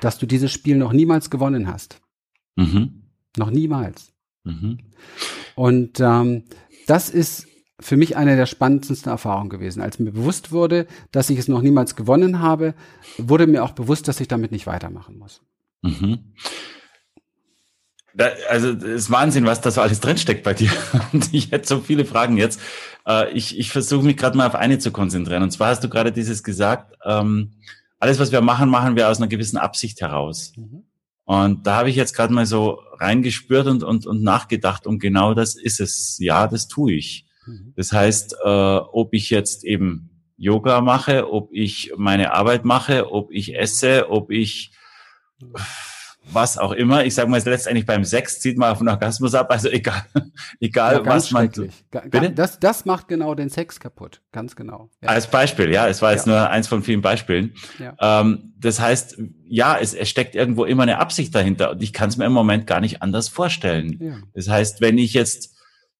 [0.00, 2.00] dass du dieses Spiel noch niemals gewonnen hast.
[2.56, 3.02] Mhm.
[3.36, 4.12] Noch niemals.
[4.44, 4.78] Mhm.
[5.54, 6.44] Und ähm,
[6.86, 7.46] das ist
[7.80, 9.82] für mich eine der spannendsten Erfahrungen gewesen.
[9.82, 12.74] Als mir bewusst wurde, dass ich es noch niemals gewonnen habe,
[13.18, 15.42] wurde mir auch bewusst, dass ich damit nicht weitermachen muss.
[15.82, 16.34] Mhm.
[18.14, 20.70] Da, also das ist Wahnsinn, was da so alles drinsteckt bei dir.
[21.12, 22.60] Und ich hätte so viele Fragen jetzt.
[23.06, 25.42] Äh, ich ich versuche mich gerade mal auf eine zu konzentrieren.
[25.42, 27.54] Und zwar hast du gerade dieses gesagt, ähm,
[28.02, 30.52] alles, was wir machen, machen wir aus einer gewissen Absicht heraus.
[30.56, 30.82] Mhm.
[31.24, 35.34] Und da habe ich jetzt gerade mal so reingespürt und, und, und nachgedacht, und genau
[35.34, 36.18] das ist es.
[36.18, 37.26] Ja, das tue ich.
[37.46, 37.72] Mhm.
[37.76, 43.30] Das heißt, äh, ob ich jetzt eben Yoga mache, ob ich meine Arbeit mache, ob
[43.30, 44.72] ich esse, ob ich
[45.40, 45.54] mhm
[46.30, 47.04] was auch immer.
[47.04, 49.50] Ich sage mal, letztendlich beim Sex zieht man auf den Orgasmus ab.
[49.50, 50.02] Also egal,
[50.60, 51.48] egal ja, was man.
[51.48, 52.30] Bitte?
[52.30, 54.20] Das, das macht genau den Sex kaputt.
[54.32, 54.88] Ganz genau.
[55.00, 55.08] Ja.
[55.08, 55.88] Als Beispiel, ja.
[55.88, 56.32] Es war jetzt ja.
[56.32, 57.54] nur eins von vielen Beispielen.
[57.78, 58.20] Ja.
[58.20, 61.72] Ähm, das heißt, ja, es, es steckt irgendwo immer eine Absicht dahinter.
[61.72, 64.24] Und ich kann es mir im Moment gar nicht anders vorstellen.
[64.34, 65.56] Das heißt, wenn ich jetzt,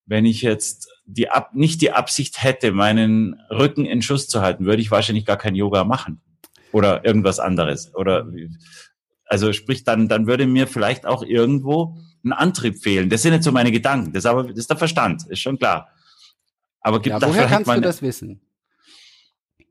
[0.06, 4.64] wenn ich jetzt die Ab nicht die Absicht hätte, meinen Rücken in Schuss zu halten,
[4.64, 6.20] würde ich wahrscheinlich gar kein Yoga machen.
[6.72, 7.94] Oder irgendwas anderes.
[7.94, 8.26] Oder
[9.32, 13.08] also sprich, dann, dann würde mir vielleicht auch irgendwo ein Antrieb fehlen.
[13.08, 14.12] Das sind jetzt so meine Gedanken.
[14.12, 15.88] Das ist aber, das ist der Verstand, ist schon klar.
[16.82, 18.42] Aber gibt ja, da woher kannst meine, du das wissen?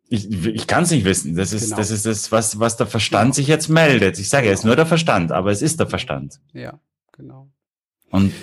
[0.10, 1.36] Ich, ich kann es nicht wissen.
[1.36, 1.78] Das ist, genau.
[1.78, 3.34] das ist das, was, was der Verstand genau.
[3.36, 4.18] sich jetzt meldet.
[4.18, 4.54] Ich sage, genau.
[4.54, 6.42] es ist nur der Verstand, aber es ist der Verstand.
[6.54, 6.80] Ja,
[7.12, 7.52] genau.
[8.10, 8.34] Und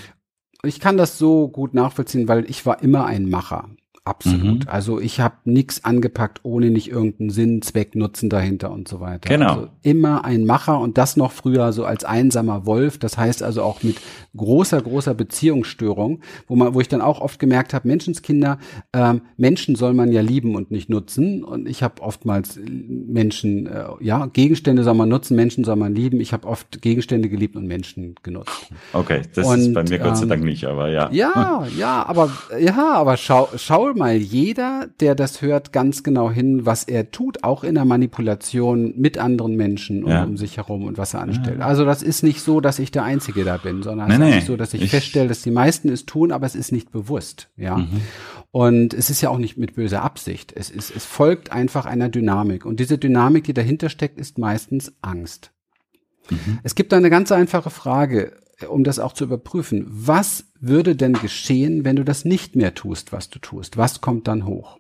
[0.63, 3.69] ich kann das so gut nachvollziehen, weil ich war immer ein Macher.
[4.09, 4.65] Absolut.
[4.65, 4.71] Mhm.
[4.71, 9.29] Also ich habe nichts angepackt, ohne nicht irgendeinen Sinn, Zweck, Nutzen dahinter und so weiter.
[9.29, 9.49] Genau.
[9.49, 12.97] Also immer ein Macher und das noch früher so als einsamer Wolf.
[12.99, 13.97] Das heißt also auch mit
[14.35, 18.59] großer, großer Beziehungsstörung, wo man, wo ich dann auch oft gemerkt habe, Menschenskinder,
[18.95, 21.45] ähm, Menschen soll man ja lieben und nicht nutzen.
[21.45, 26.19] Und ich habe oftmals Menschen, äh, ja, Gegenstände soll man nutzen, Menschen soll man lieben.
[26.21, 28.73] Ich habe oft Gegenstände geliebt und Menschen genutzt.
[28.95, 31.11] Okay, das und, ist bei mir Gott sei Dank ähm, nicht, aber ja.
[31.13, 36.65] Ja, ja, aber ja, aber schau, schau mal jeder, der das hört, ganz genau hin,
[36.65, 40.25] was er tut, auch in der Manipulation mit anderen Menschen ja.
[40.25, 41.59] um sich herum und was er anstellt.
[41.59, 41.67] Ja.
[41.67, 44.35] Also das ist nicht so, dass ich der Einzige da bin, sondern nee, es ist
[44.35, 44.47] nee.
[44.47, 47.51] so, dass ich, ich, feststelle, dass die meisten es tun, aber es ist nicht bewusst.
[47.57, 47.79] Ja.
[47.79, 48.01] Mhm.
[48.51, 50.53] Und es ist ja auch nicht mit böser Absicht.
[50.57, 52.65] Es ist, es folgt einfach einer Dynamik.
[52.65, 55.53] Und diese Dynamik, die dahinter steckt, ist meistens Angst.
[56.31, 56.59] Mhm.
[56.63, 58.33] Es gibt da eine ganz einfache Frage
[58.67, 59.87] um das auch zu überprüfen.
[59.89, 63.77] Was würde denn geschehen, wenn du das nicht mehr tust, was du tust?
[63.77, 64.79] Was kommt dann hoch?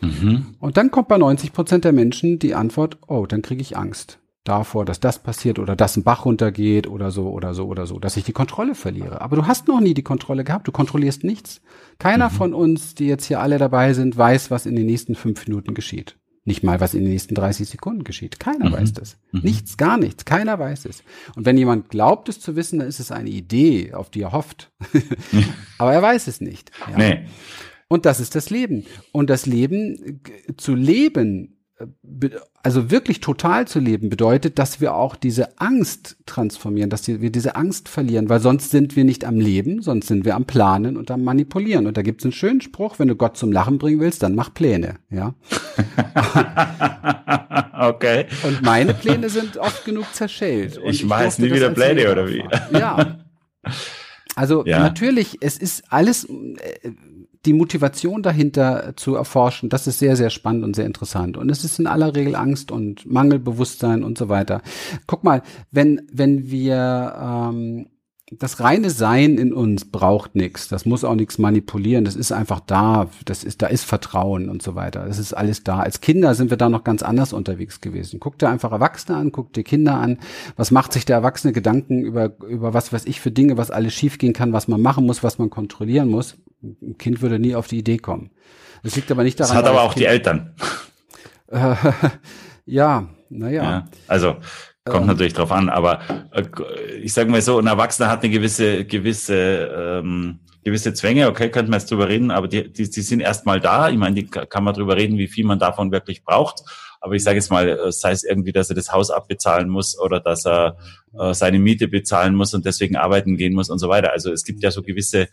[0.00, 0.56] Mhm.
[0.58, 4.18] Und dann kommt bei 90 Prozent der Menschen die Antwort, oh, dann kriege ich Angst
[4.46, 7.98] davor, dass das passiert oder dass ein Bach runtergeht oder so oder so oder so,
[7.98, 9.20] dass ich die Kontrolle verliere.
[9.20, 11.60] Aber du hast noch nie die Kontrolle gehabt, du kontrollierst nichts.
[11.98, 12.34] Keiner mhm.
[12.34, 15.74] von uns, die jetzt hier alle dabei sind, weiß, was in den nächsten fünf Minuten
[15.74, 16.16] geschieht.
[16.46, 18.38] Nicht mal, was in den nächsten 30 Sekunden geschieht.
[18.38, 18.74] Keiner mhm.
[18.74, 19.18] weiß das.
[19.32, 19.40] Mhm.
[19.42, 20.24] Nichts, gar nichts.
[20.24, 21.02] Keiner weiß es.
[21.34, 24.32] Und wenn jemand glaubt, es zu wissen, dann ist es eine Idee, auf die er
[24.32, 24.70] hofft.
[25.78, 26.70] Aber er weiß es nicht.
[26.88, 26.96] Ja.
[26.96, 27.26] Nee.
[27.88, 28.86] Und das ist das Leben.
[29.10, 30.22] Und das Leben
[30.56, 31.55] zu leben
[32.62, 37.54] also wirklich total zu leben bedeutet, dass wir auch diese Angst transformieren, dass wir diese
[37.54, 41.10] Angst verlieren, weil sonst sind wir nicht am Leben, sonst sind wir am Planen und
[41.10, 41.86] am Manipulieren.
[41.86, 44.34] Und da gibt es einen schönen Spruch, wenn du Gott zum Lachen bringen willst, dann
[44.34, 45.34] mach Pläne, ja.
[47.88, 48.26] okay.
[48.42, 50.80] Und meine Pläne sind oft genug zerschellt.
[50.82, 52.42] ich, ich weiß nie wieder Pläne, oder wie?
[52.72, 53.18] Ja.
[54.36, 54.78] Also ja.
[54.78, 56.90] natürlich, es ist alles, äh,
[57.46, 61.36] die Motivation dahinter zu erforschen, das ist sehr, sehr spannend und sehr interessant.
[61.36, 64.62] Und es ist in aller Regel Angst und Mangelbewusstsein und so weiter.
[65.06, 67.86] Guck mal, wenn, wenn wir ähm,
[68.32, 70.66] das reine Sein in uns braucht nichts.
[70.66, 72.04] Das muss auch nichts manipulieren.
[72.04, 73.08] Das ist einfach da.
[73.24, 75.06] Das ist, da ist Vertrauen und so weiter.
[75.06, 75.78] Das ist alles da.
[75.78, 78.18] Als Kinder sind wir da noch ganz anders unterwegs gewesen.
[78.18, 80.18] Guck dir einfach Erwachsene an, guck dir Kinder an.
[80.56, 83.94] Was macht sich der Erwachsene Gedanken über, über was weiß ich für Dinge, was alles
[83.94, 86.36] schiefgehen kann, was man machen muss, was man kontrollieren muss?
[86.62, 88.30] Ein Kind würde nie auf die Idee kommen.
[88.82, 89.54] Das liegt aber nicht daran.
[89.54, 90.54] Das hat aber auch kind die Eltern.
[92.66, 93.62] ja, naja.
[93.62, 94.36] Ja, also,
[94.86, 96.00] Kommt ähm, natürlich drauf an, aber
[96.32, 96.44] äh,
[97.02, 101.70] ich sage mal so, ein Erwachsener hat eine gewisse, gewisse, ähm, gewisse Zwänge, okay, könnte
[101.72, 103.90] man jetzt drüber reden, aber die, die, die sind erstmal da.
[103.90, 106.62] Ich meine, die kann man drüber reden, wie viel man davon wirklich braucht.
[107.00, 109.98] Aber ich sage jetzt mal, äh, sei es irgendwie, dass er das Haus abbezahlen muss
[109.98, 110.76] oder dass er
[111.18, 114.12] äh, seine Miete bezahlen muss und deswegen arbeiten gehen muss und so weiter.
[114.12, 115.26] Also es gibt ja so gewisse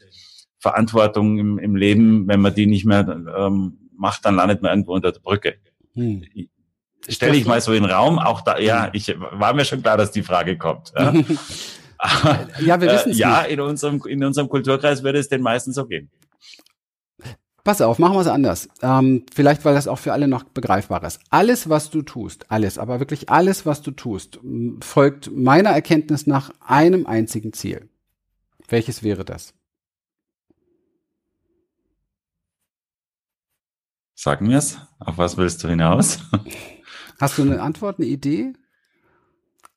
[0.57, 4.93] Verantwortung im, im Leben, wenn man die nicht mehr ähm, macht, dann landet man irgendwo
[4.93, 5.55] unter der Brücke.
[5.93, 6.23] Hm
[7.09, 8.19] stelle ich mal so in den Raum.
[8.19, 10.93] Auch da, ja, ich war mir schon klar, dass die Frage kommt.
[10.97, 11.13] Ja,
[12.59, 13.17] ja wir wissen es.
[13.17, 16.09] Äh, ja, in unserem, in unserem Kulturkreis würde es den meisten so gehen.
[17.63, 18.67] Pass auf, machen wir es anders.
[18.81, 21.21] Ähm, vielleicht, weil das auch für alle noch begreifbar ist.
[21.29, 24.39] Alles, was du tust, alles, aber wirklich alles, was du tust,
[24.81, 27.89] folgt meiner Erkenntnis nach einem einzigen Ziel.
[28.67, 29.53] Welches wäre das?
[34.13, 34.77] Sagen wir es.
[34.99, 36.19] Auf was willst du hinaus?
[37.19, 38.53] Hast du eine Antwort, eine Idee?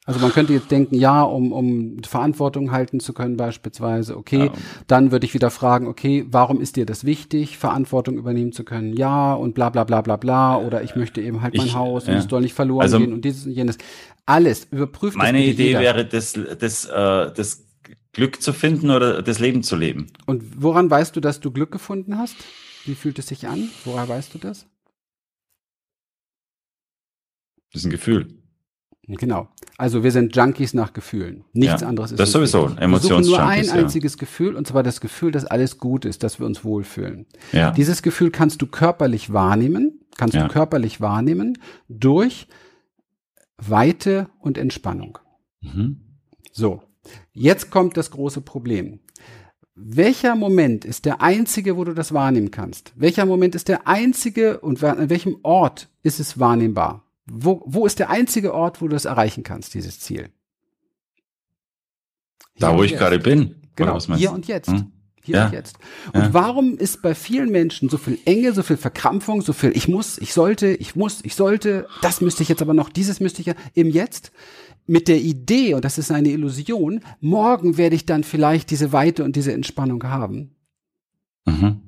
[0.07, 4.53] Also man könnte jetzt denken, ja, um, um Verantwortung halten zu können beispielsweise, okay, ja.
[4.87, 8.92] dann würde ich wieder fragen, okay, warum ist dir das wichtig, Verantwortung übernehmen zu können?
[8.92, 12.07] Ja, und bla bla bla bla bla, oder ich möchte eben halt mein ich, Haus
[12.07, 12.12] ja.
[12.12, 13.79] und es soll nicht verloren also, gehen und dieses und jenes.
[14.27, 15.81] Alles, überprüft Meine Idee jeder.
[15.81, 17.66] wäre, das, das, äh, das
[18.12, 20.07] Glück zu finden oder das Leben zu leben.
[20.25, 22.37] Und woran weißt du, dass du Glück gefunden hast?
[22.85, 23.70] Wie fühlt es sich an?
[23.85, 24.66] Woher weißt du das?
[27.72, 28.29] Das ist ein Gefühl.
[29.09, 29.48] Genau.
[29.79, 31.44] Also wir sind Junkies nach Gefühlen.
[31.52, 34.18] Nichts ja, anderes ist Das sowieso, Emotions Wir nur ein einziges ja.
[34.18, 37.26] Gefühl und zwar das Gefühl, dass alles gut ist, dass wir uns wohlfühlen.
[37.52, 37.70] Ja.
[37.70, 40.46] Dieses Gefühl kannst du körperlich wahrnehmen, kannst ja.
[40.46, 42.48] du körperlich wahrnehmen durch
[43.59, 45.18] Weite und Entspannung.
[45.61, 46.00] Mhm.
[46.52, 46.83] So.
[47.33, 49.00] Jetzt kommt das große Problem.
[49.76, 52.92] Welcher Moment ist der einzige, wo du das wahrnehmen kannst?
[52.96, 57.06] Welcher Moment ist der einzige und an welchem Ort ist es wahrnehmbar?
[57.27, 60.31] Wo, wo ist der einzige Ort, wo du das erreichen kannst, dieses Ziel?
[62.55, 63.01] Hier da, wo ich jetzt.
[63.01, 63.57] gerade bin.
[63.75, 64.69] Genau, hier und jetzt.
[64.69, 64.93] Hm?
[65.23, 65.47] Hier ja.
[65.47, 65.77] und jetzt.
[66.15, 66.35] Und ja.
[66.35, 70.19] warum ist bei vielen Menschen so viel Enge, so viel Verkrampfung, so viel ich muss,
[70.19, 73.47] ich sollte, ich muss, ich sollte, das müsste ich jetzt aber noch, dieses müsste ich
[73.47, 74.31] ja im Jetzt?
[74.87, 79.25] Mit der Idee, und das ist eine Illusion, morgen werde ich dann vielleicht diese Weite
[79.25, 80.55] und diese Entspannung haben.
[81.45, 81.86] Mhm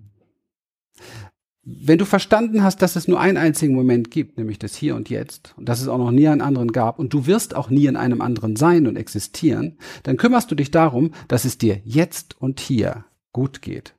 [1.81, 5.11] wenn du verstanden hast, dass es nur einen einzigen Moment gibt, nämlich das Hier und
[5.11, 7.87] Jetzt, und dass es auch noch nie einen anderen gab, und du wirst auch nie
[7.87, 12.41] in einem anderen sein und existieren, dann kümmerst du dich darum, dass es dir jetzt
[12.41, 13.95] und hier gut geht.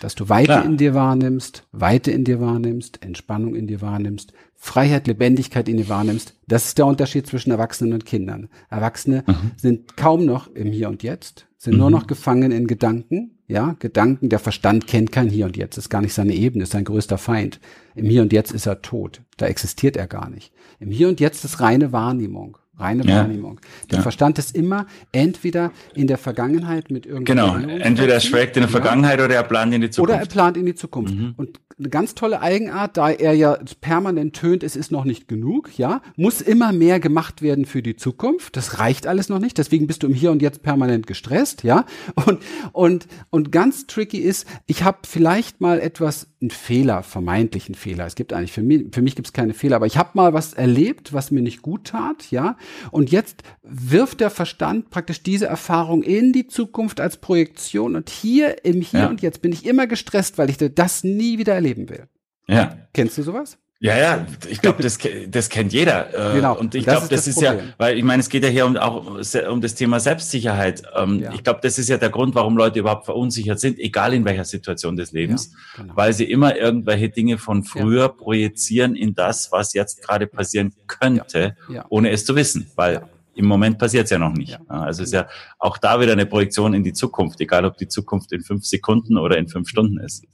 [0.00, 0.64] Dass du Weite Klar.
[0.64, 5.88] in dir wahrnimmst, Weite in dir wahrnimmst, Entspannung in dir wahrnimmst, Freiheit, Lebendigkeit in dir
[5.88, 6.34] wahrnimmst.
[6.48, 8.48] Das ist der Unterschied zwischen Erwachsenen und Kindern.
[8.70, 9.52] Erwachsene mhm.
[9.56, 11.78] sind kaum noch im Hier und Jetzt, sind mhm.
[11.78, 15.90] nur noch gefangen in Gedanken, ja, Gedanken, der Verstand kennt kein Hier und Jetzt, ist
[15.90, 17.60] gar nicht seine Ebene, ist sein größter Feind.
[17.94, 20.52] Im Hier und Jetzt ist er tot, da existiert er gar nicht.
[20.80, 22.58] Im Hier und Jetzt ist reine Wahrnehmung.
[22.76, 23.20] Reine ja.
[23.20, 23.60] Wahrnehmung.
[23.90, 24.02] Der ja.
[24.02, 27.62] Verstand ist immer entweder in der Vergangenheit mit irgendeinem.
[27.62, 30.12] Genau, entweder er schwelgt in der Vergangenheit oder er plant in die Zukunft.
[30.12, 31.14] Oder er plant in die Zukunft.
[31.14, 31.34] Mhm.
[31.36, 35.76] Und eine ganz tolle Eigenart, da er ja permanent tönt, es ist noch nicht genug,
[35.76, 38.56] ja, muss immer mehr gemacht werden für die Zukunft.
[38.56, 41.84] Das reicht alles noch nicht, deswegen bist du im Hier und Jetzt permanent gestresst, ja.
[42.14, 42.38] Und
[42.72, 48.06] und und ganz tricky ist, ich habe vielleicht mal etwas einen Fehler, vermeintlichen Fehler.
[48.06, 50.32] Es gibt eigentlich für mich für mich gibt es keine Fehler, aber ich habe mal
[50.32, 52.56] was erlebt, was mir nicht gut tat, ja.
[52.92, 58.64] Und jetzt wirft der Verstand praktisch diese Erfahrung in die Zukunft als Projektion und hier
[58.64, 59.08] im Hier ja.
[59.08, 62.08] und Jetzt bin ich immer gestresst, weil ich das nie wieder erleben will.
[62.46, 62.76] Ja.
[62.92, 63.58] Kennst du sowas?
[63.80, 64.98] Ja, ja, ich glaube, das,
[65.28, 66.32] das kennt jeder.
[66.32, 66.56] Äh, genau.
[66.56, 68.64] Und ich glaube, das, ist, das ist ja, weil ich meine, es geht ja hier
[68.64, 70.84] um, auch um das Thema Selbstsicherheit.
[70.96, 71.34] Ähm, ja.
[71.34, 74.44] Ich glaube, das ist ja der Grund, warum Leute überhaupt verunsichert sind, egal in welcher
[74.44, 75.96] Situation des Lebens, ja, genau.
[75.96, 78.08] weil sie immer irgendwelche Dinge von früher ja.
[78.08, 81.56] projizieren in das, was jetzt gerade passieren könnte,
[81.90, 83.02] ohne es zu wissen, weil
[83.34, 84.58] im Moment passiert es ja noch nicht.
[84.68, 85.26] Also es ist ja
[85.58, 89.18] auch da wieder eine Projektion in die Zukunft, egal ob die Zukunft in fünf Sekunden
[89.18, 90.24] oder in fünf Stunden ist.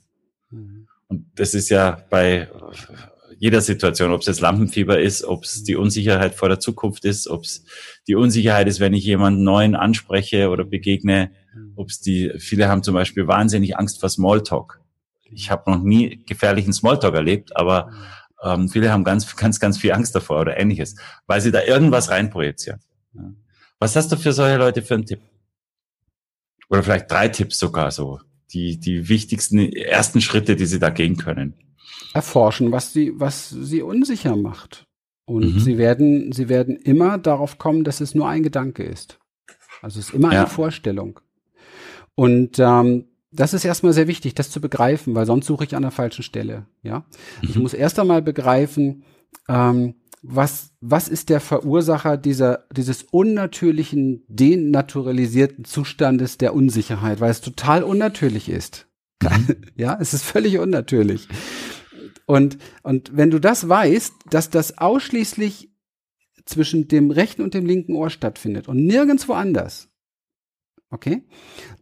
[0.51, 0.80] Mhm.
[1.11, 2.49] Und das ist ja bei
[3.39, 7.27] jeder Situation, ob es jetzt Lampenfieber ist, ob es die Unsicherheit vor der Zukunft ist,
[7.27, 7.65] ob es
[8.07, 11.33] die Unsicherheit ist, wenn ich jemanden neuen anspreche oder begegne,
[11.75, 14.81] ob es die, viele haben zum Beispiel wahnsinnig Angst vor Smalltalk.
[15.23, 17.91] Ich habe noch nie gefährlichen Smalltalk erlebt, aber
[18.43, 20.95] ähm, viele haben ganz, ganz, ganz viel Angst davor oder ähnliches,
[21.27, 22.81] weil sie da irgendwas reinprojizieren.
[23.81, 25.21] Was hast du für solche Leute für einen Tipp?
[26.69, 28.21] Oder vielleicht drei Tipps sogar so,
[28.53, 31.55] die, die wichtigsten ersten Schritte, die sie da gehen können
[32.13, 34.87] erforschen, was sie, was sie unsicher macht.
[35.25, 35.61] Und mhm.
[35.61, 39.19] sie werden, sie werden immer darauf kommen, dass es nur ein Gedanke ist.
[39.81, 40.41] Also es ist immer ja.
[40.41, 41.21] eine Vorstellung.
[42.15, 45.83] Und ähm, das ist erstmal sehr wichtig, das zu begreifen, weil sonst suche ich an
[45.83, 46.67] der falschen Stelle.
[46.83, 47.05] Ja,
[47.43, 47.49] mhm.
[47.49, 49.05] ich muss erst einmal begreifen,
[49.49, 57.41] ähm, was was ist der Verursacher dieser dieses unnatürlichen, denaturalisierten Zustandes der Unsicherheit, weil es
[57.41, 58.87] total unnatürlich ist.
[59.23, 59.57] Mhm.
[59.77, 61.29] ja, es ist völlig unnatürlich.
[62.27, 65.71] Und, und wenn du das weißt, dass das ausschließlich
[66.45, 69.89] zwischen dem rechten und dem linken Ohr stattfindet und nirgendwo anders,
[70.91, 71.25] okay,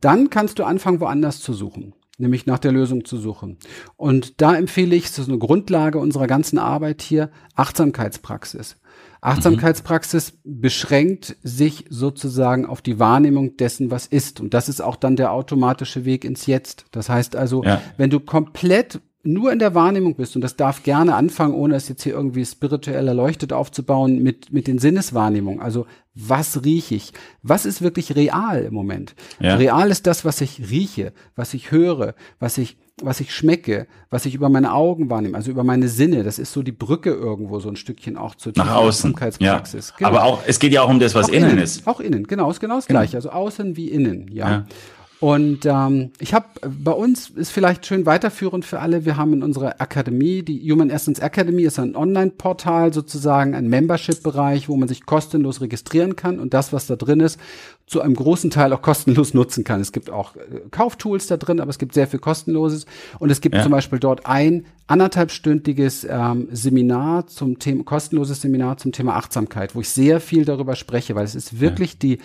[0.01, 3.57] dann kannst du anfangen, woanders zu suchen, nämlich nach der Lösung zu suchen.
[3.97, 8.77] Und da empfehle ich, das ist eine Grundlage unserer ganzen Arbeit hier, Achtsamkeitspraxis.
[9.21, 10.61] Achtsamkeitspraxis mhm.
[10.61, 14.41] beschränkt sich sozusagen auf die Wahrnehmung dessen, was ist.
[14.41, 16.87] Und das ist auch dann der automatische Weg ins Jetzt.
[16.93, 17.81] Das heißt also, ja.
[17.97, 21.89] wenn du komplett nur in der Wahrnehmung bist, und das darf gerne anfangen, ohne es
[21.89, 25.61] jetzt hier irgendwie spirituell erleuchtet aufzubauen, mit, mit den Sinneswahrnehmungen.
[25.61, 27.13] Also, was rieche ich?
[27.43, 29.15] Was ist wirklich real im Moment?
[29.39, 29.57] Ja.
[29.57, 34.27] Real ist das, was ich rieche, was ich höre, was ich was ich schmecke, was
[34.27, 37.61] ich über meine Augen wahrnehme, also über meine Sinne, das ist so die Brücke irgendwo,
[37.61, 39.15] so ein Stückchen auch zur Nach außen.
[39.39, 39.63] Ja.
[39.97, 40.09] Genau.
[40.09, 41.87] Aber auch, es geht ja auch um das, was innen, innen, ist.
[41.87, 42.99] Auch innen, genau, ist genau das genau.
[42.99, 43.17] gleiche.
[43.17, 44.51] Also außen wie innen, ja.
[44.51, 44.67] ja.
[45.21, 49.05] Und ähm, ich habe bei uns ist vielleicht schön weiterführend für alle.
[49.05, 54.69] Wir haben in unserer Akademie, die Human Essence Academy ist ein Online-Portal sozusagen, ein Membership-Bereich,
[54.69, 57.41] wo man sich kostenlos registrieren kann und das, was da drin ist,
[57.87, 59.81] zu einem großen Teil auch kostenlos nutzen kann.
[59.81, 62.87] Es gibt auch äh, Kauftools da drin, aber es gibt sehr viel kostenloses
[63.19, 63.63] und es gibt ja.
[63.65, 69.81] zum Beispiel dort ein anderthalbstündiges ähm, Seminar zum Thema kostenloses Seminar zum Thema Achtsamkeit, wo
[69.81, 71.99] ich sehr viel darüber spreche, weil es ist wirklich ja.
[72.03, 72.19] die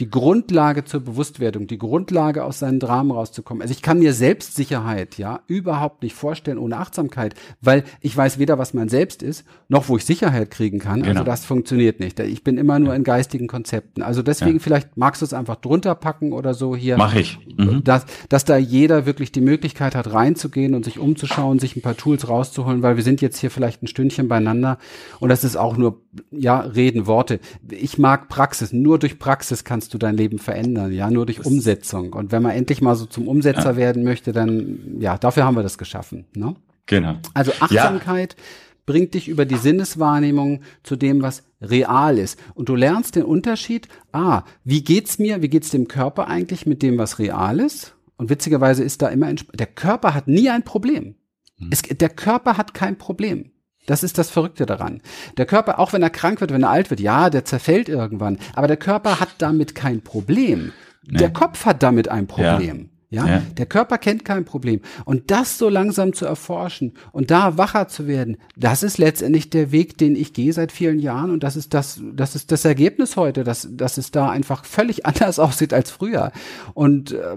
[0.00, 3.62] die Grundlage zur Bewusstwerdung, die Grundlage aus seinen Dramen rauszukommen.
[3.62, 8.58] Also ich kann mir Selbstsicherheit ja überhaupt nicht vorstellen ohne Achtsamkeit, weil ich weiß weder,
[8.58, 11.00] was mein Selbst ist, noch wo ich Sicherheit kriegen kann.
[11.00, 11.20] Also genau.
[11.20, 12.20] Also das funktioniert nicht.
[12.20, 14.02] Ich bin immer nur in geistigen Konzepten.
[14.02, 14.62] Also deswegen ja.
[14.62, 16.96] vielleicht magst du es einfach drunter packen oder so hier.
[16.96, 17.38] Mach ich.
[17.56, 17.82] Mhm.
[17.82, 21.96] Dass, dass da jeder wirklich die Möglichkeit hat, reinzugehen und sich umzuschauen, sich ein paar
[21.96, 24.78] Tools rauszuholen, weil wir sind jetzt hier vielleicht ein Stündchen beieinander
[25.18, 27.40] und das ist auch nur, ja, Reden, Worte.
[27.68, 28.72] Ich mag Praxis.
[28.72, 32.12] Nur durch Praxis kannst kannst du dein Leben verändern, ja, nur durch Umsetzung.
[32.12, 33.76] Und wenn man endlich mal so zum Umsetzer ja.
[33.76, 36.54] werden möchte, dann, ja, dafür haben wir das geschaffen, ne?
[36.84, 37.16] Genau.
[37.32, 38.44] Also Achtsamkeit ja.
[38.84, 42.38] bringt dich über die Sinneswahrnehmung zu dem, was real ist.
[42.54, 46.82] Und du lernst den Unterschied, ah, wie geht's mir, wie geht's dem Körper eigentlich mit
[46.82, 47.94] dem, was real ist?
[48.18, 51.14] Und witzigerweise ist da immer, der Körper hat nie ein Problem.
[51.56, 51.68] Hm.
[51.70, 53.52] Es, der Körper hat kein Problem.
[53.88, 55.00] Das ist das Verrückte daran.
[55.38, 58.38] Der Körper, auch wenn er krank wird, wenn er alt wird, ja, der zerfällt irgendwann.
[58.54, 60.72] Aber der Körper hat damit kein Problem.
[61.06, 61.18] Nee.
[61.18, 62.78] Der Kopf hat damit ein Problem.
[62.78, 62.98] Ja.
[63.10, 63.26] Ja?
[63.26, 64.82] ja, der Körper kennt kein Problem.
[65.06, 69.72] Und das so langsam zu erforschen und da wacher zu werden, das ist letztendlich der
[69.72, 71.30] Weg, den ich gehe seit vielen Jahren.
[71.30, 75.06] Und das ist das, das ist das Ergebnis heute, dass, dass es da einfach völlig
[75.06, 76.32] anders aussieht als früher.
[76.74, 77.36] Und äh,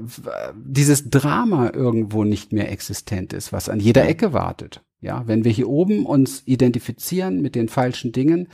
[0.55, 4.81] dieses Drama irgendwo nicht mehr existent ist, was an jeder Ecke wartet.
[5.01, 8.47] Ja, wenn wir hier oben uns identifizieren mit den falschen Dingen,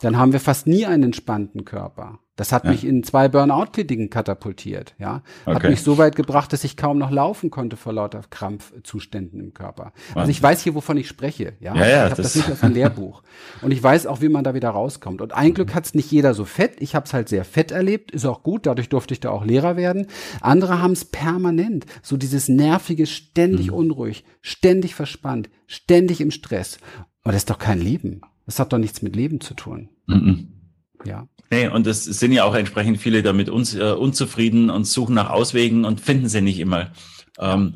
[0.00, 2.18] dann haben wir fast nie einen entspannten Körper.
[2.36, 2.72] Das hat ja.
[2.72, 5.22] mich in zwei Burnout-Kliniken katapultiert, ja.
[5.46, 5.70] Hat okay.
[5.70, 9.92] mich so weit gebracht, dass ich kaum noch laufen konnte vor lauter Krampfzuständen im Körper.
[10.16, 11.76] Also ich weiß hier, wovon ich spreche, ja.
[11.76, 13.22] ja, ja ich habe das, das nicht aus dem Lehrbuch.
[13.62, 15.20] Und ich weiß auch, wie man da wieder rauskommt.
[15.20, 16.72] Und ein Glück hat es nicht jeder so fett.
[16.80, 19.44] Ich habe es halt sehr fett erlebt, ist auch gut, dadurch durfte ich da auch
[19.44, 20.08] Lehrer werden.
[20.40, 23.74] Andere haben es permanent, so dieses nervige, ständig mhm.
[23.74, 26.78] unruhig, ständig verspannt, ständig im Stress.
[27.22, 28.22] Und das ist doch kein Leben.
[28.46, 29.88] Das hat doch nichts mit Leben zu tun.
[30.06, 30.48] Mhm.
[31.04, 31.26] Ja.
[31.50, 35.30] Nee, und es sind ja auch entsprechend viele damit uns, äh, unzufrieden und suchen nach
[35.30, 36.90] Auswegen und finden sie nicht immer.
[37.38, 37.74] Ähm,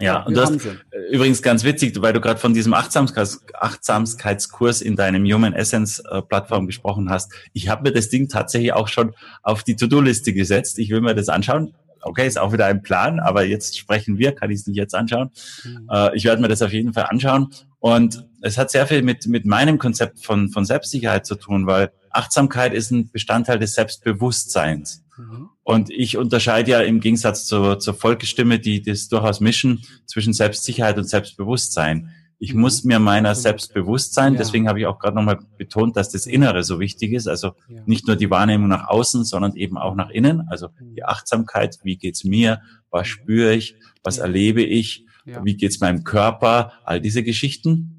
[0.00, 0.76] ja, und das äh,
[1.10, 6.22] übrigens ganz witzig, weil du gerade von diesem Achtsamkeits Achtsamkeitskurs in deinem Human Essence äh,
[6.22, 7.32] Plattform gesprochen hast.
[7.52, 10.78] Ich habe mir das Ding tatsächlich auch schon auf die To-Do-Liste gesetzt.
[10.78, 11.74] Ich will mir das anschauen.
[12.00, 14.94] Okay, ist auch wieder ein Plan, aber jetzt sprechen wir, kann ich es nicht jetzt
[14.94, 15.30] anschauen.
[15.64, 15.88] Mhm.
[15.90, 17.48] Äh, ich werde mir das auf jeden Fall anschauen.
[17.80, 21.92] Und es hat sehr viel mit, mit meinem Konzept von, von Selbstsicherheit zu tun, weil
[22.10, 25.04] Achtsamkeit ist ein Bestandteil des Selbstbewusstseins.
[25.16, 25.48] Mhm.
[25.62, 30.96] Und ich unterscheide ja im Gegensatz zur, zur Volksstimme, die das durchaus mischen, zwischen Selbstsicherheit
[30.96, 32.10] und Selbstbewusstsein.
[32.38, 32.60] Ich mhm.
[32.60, 34.34] muss mir meiner selbst bewusst sein.
[34.34, 34.38] Ja.
[34.38, 37.26] Deswegen habe ich auch gerade nochmal betont, dass das Innere so wichtig ist.
[37.26, 37.82] Also ja.
[37.86, 40.48] nicht nur die Wahrnehmung nach außen, sondern eben auch nach innen.
[40.48, 40.94] Also mhm.
[40.94, 41.78] die Achtsamkeit.
[41.82, 42.60] Wie geht's mir?
[42.90, 43.10] Was mhm.
[43.10, 43.74] spüre ich?
[44.02, 45.04] Was erlebe ich?
[45.44, 46.72] Wie geht's meinem Körper?
[46.84, 47.94] All diese Geschichten.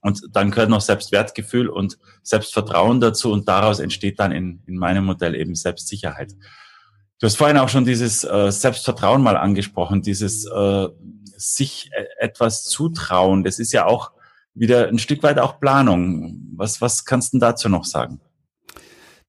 [0.00, 5.04] Und dann gehört noch Selbstwertgefühl und Selbstvertrauen dazu und daraus entsteht dann in, in meinem
[5.04, 6.32] Modell eben Selbstsicherheit.
[7.20, 10.88] Du hast vorhin auch schon dieses äh, Selbstvertrauen mal angesprochen, dieses äh,
[11.36, 13.42] sich e-, etwas zutrauen.
[13.42, 14.12] Das ist ja auch
[14.54, 16.52] wieder ein Stück weit auch Planung.
[16.54, 18.20] Was, was kannst du dazu noch sagen?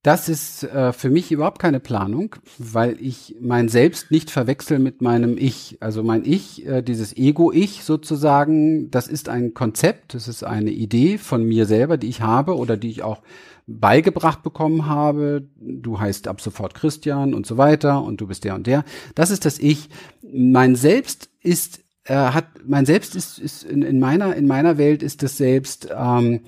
[0.02, 5.02] Das ist äh, für mich überhaupt keine Planung, weil ich mein Selbst nicht verwechsel mit
[5.02, 5.78] meinem Ich.
[5.82, 11.18] Also mein Ich, äh, dieses Ego-Ich sozusagen, das ist ein Konzept, das ist eine Idee
[11.18, 13.22] von mir selber, die ich habe oder die ich auch
[13.68, 15.50] beigebracht bekommen habe.
[15.58, 18.86] Du heißt ab sofort Christian und so weiter und du bist der und der.
[19.16, 19.90] Das ist das Ich.
[20.22, 25.04] Mein Selbst ist, äh, hat, mein Selbst ist, ist in, in meiner, in meiner Welt
[25.04, 26.46] ist das Selbst, ähm,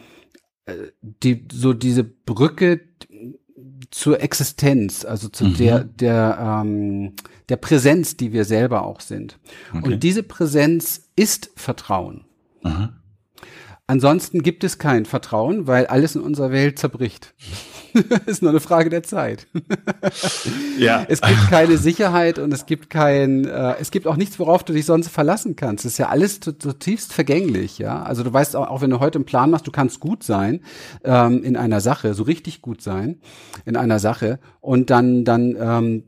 [0.66, 2.80] äh, die, so diese Brücke,
[3.90, 5.58] zur Existenz, also zu mhm.
[5.58, 7.14] der, der, ähm,
[7.50, 9.40] der Präsenz, die wir selber auch sind.
[9.74, 9.86] Okay.
[9.86, 12.26] Und diese Präsenz ist Vertrauen.
[12.64, 12.94] Aha.
[13.88, 17.34] Ansonsten gibt es kein Vertrauen, weil alles in unserer Welt zerbricht.
[18.26, 19.48] ist nur eine Frage der Zeit.
[20.78, 21.06] ja.
[21.08, 24.74] Es gibt keine Sicherheit und es gibt kein, äh, es gibt auch nichts, worauf du
[24.74, 25.86] dich sonst verlassen kannst.
[25.86, 28.04] Es ist ja alles zutiefst vergänglich, ja.
[28.04, 30.62] Also du weißt auch, auch wenn du heute einen Plan machst, du kannst gut sein
[31.04, 33.20] ähm, in einer Sache, so richtig gut sein
[33.66, 36.04] in einer Sache und dann dann ähm,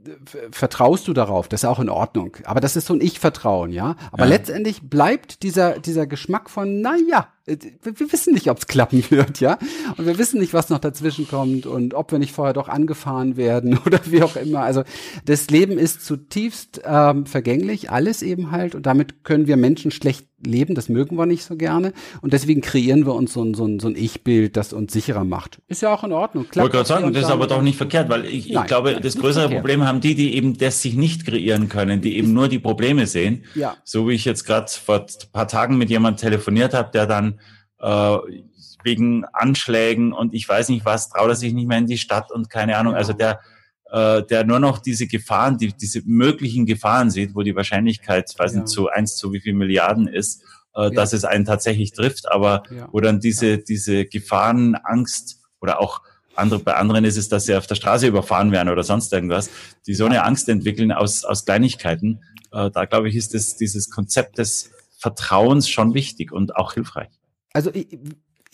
[0.52, 1.48] vertraust du darauf.
[1.48, 2.38] Das ist auch in Ordnung.
[2.46, 3.96] Aber das ist so ein Ich-Vertrauen, ja.
[4.12, 4.30] Aber ja.
[4.30, 9.42] letztendlich bleibt dieser dieser Geschmack von, na ja, wir wissen nicht, ob es klappen wird,
[9.42, 9.58] ja.
[9.98, 13.36] Und wir wissen nicht, was noch dazwischen kommt und ob wir nicht vorher doch angefahren
[13.36, 14.62] werden oder wie auch immer.
[14.62, 14.84] Also
[15.26, 18.76] das Leben ist zutiefst ähm, vergänglich, alles eben halt.
[18.76, 21.94] Und damit können wir Menschen schlecht leben, das mögen wir nicht so gerne.
[22.22, 25.24] Und deswegen kreieren wir uns so ein, so ein, so ein Ich-Bild, das uns sicherer
[25.24, 25.60] macht.
[25.68, 26.46] Ist ja auch in Ordnung.
[26.50, 29.16] Ich wollte gerade sagen, das ist aber doch nicht verkehrt, weil ich, ich glaube, das
[29.16, 29.62] größere verkehrt.
[29.62, 33.08] Problem haben die, die eben das sich nicht kreieren können, die eben nur die Probleme
[33.08, 33.44] sehen.
[33.56, 33.76] Ja.
[33.84, 37.33] So wie ich jetzt gerade vor ein paar Tagen mit jemandem telefoniert habe, der dann
[37.84, 38.18] äh,
[38.84, 42.32] wegen Anschlägen und ich weiß nicht was, traut er sich nicht mehr in die Stadt
[42.32, 42.96] und keine Ahnung.
[42.96, 43.40] Also der,
[43.92, 48.40] äh, der nur noch diese Gefahren, die, diese möglichen Gefahren sieht, wo die Wahrscheinlichkeit, ich
[48.40, 48.62] weiß ja.
[48.62, 50.44] nicht, zu eins zu wie viel Milliarden ist,
[50.76, 50.90] äh, ja.
[50.90, 52.88] dass es einen tatsächlich trifft, aber ja.
[52.92, 56.02] wo dann diese, diese Gefahren, Angst oder auch
[56.36, 59.50] andere, bei anderen ist es, dass sie auf der Straße überfahren werden oder sonst irgendwas,
[59.86, 62.22] die so eine Angst entwickeln aus, aus Kleinigkeiten.
[62.52, 67.10] Äh, da glaube ich, ist das, dieses Konzept des Vertrauens schon wichtig und auch hilfreich
[67.54, 67.88] also ich,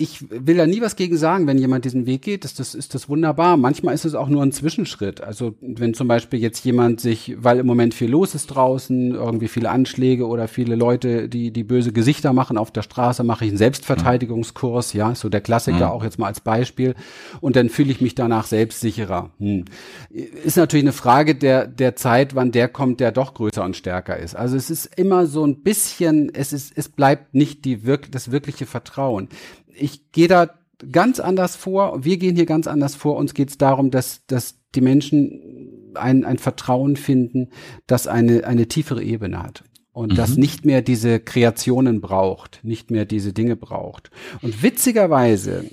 [0.02, 2.95] ich will da nie was gegen sagen, wenn jemand diesen Weg geht, das, das ist
[2.95, 3.58] das wunderbar.
[3.58, 5.20] Manchmal ist es auch nur ein Zwischenschritt.
[5.20, 9.50] Also wenn zum Beispiel jetzt jemand sich, weil im Moment viel los ist draußen, irgendwie
[9.50, 13.52] viele Anschläge oder viele Leute, die die böse Gesichter machen auf der Straße, mache ich
[13.52, 15.91] einen Selbstverteidigungskurs, ja, so der Klassiker mhm.
[15.91, 16.95] auch jetzt mal als Beispiel.
[17.41, 19.32] Und dann fühle ich mich danach selbstsicherer.
[19.39, 19.66] Hm.
[20.10, 24.16] Ist natürlich eine Frage der der Zeit, wann der kommt, der doch größer und stärker
[24.16, 24.34] ist.
[24.34, 28.32] Also es ist immer so ein bisschen, es ist, es bleibt nicht die wirk das
[28.32, 29.28] wirkliche Vertrauen
[29.74, 30.49] ich gehe da
[30.91, 32.03] ganz anders vor.
[32.03, 33.15] Wir gehen hier ganz anders vor.
[33.17, 37.49] Uns geht es darum, dass, dass die Menschen ein, ein Vertrauen finden,
[37.88, 39.63] das eine, eine tiefere Ebene hat.
[39.91, 40.15] Und mhm.
[40.15, 44.11] das nicht mehr diese Kreationen braucht, nicht mehr diese Dinge braucht.
[44.41, 45.65] Und witzigerweise,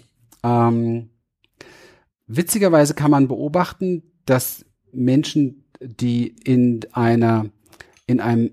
[0.42, 1.10] ähm,
[2.26, 7.46] witzigerweise kann man beobachten, dass Menschen, die in einer,
[8.06, 8.52] in einem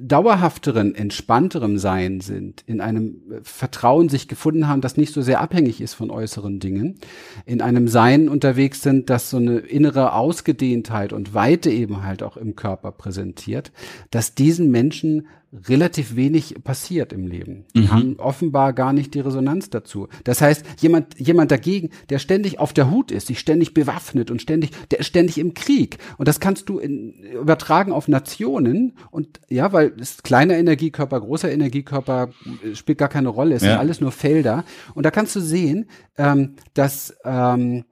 [0.00, 5.40] dauerhafteren, entspannterem Sein sind, in einem äh, Vertrauen sich gefunden haben, das nicht so sehr
[5.40, 6.98] abhängig ist von äußeren Dingen,
[7.46, 12.36] in einem Sein unterwegs sind, das so eine innere Ausgedehntheit und Weite eben halt auch
[12.36, 13.72] im Körper präsentiert,
[14.10, 17.64] dass diesen Menschen relativ wenig passiert im Leben.
[17.74, 17.90] Die mhm.
[17.90, 20.08] haben offenbar gar nicht die Resonanz dazu.
[20.24, 24.40] Das heißt, jemand, jemand dagegen, der ständig auf der Hut ist, sich ständig bewaffnet und
[24.40, 25.98] ständig, der ist ständig im Krieg.
[26.18, 31.50] Und das kannst du in, übertragen auf Nationen und ja, weil es kleiner Energiekörper, großer
[31.50, 32.30] Energiekörper
[32.64, 33.56] äh, spielt gar keine Rolle.
[33.56, 33.70] Es ja.
[33.70, 34.64] sind alles nur Felder.
[34.94, 35.86] Und da kannst du sehen,
[36.16, 37.84] ähm, dass ähm,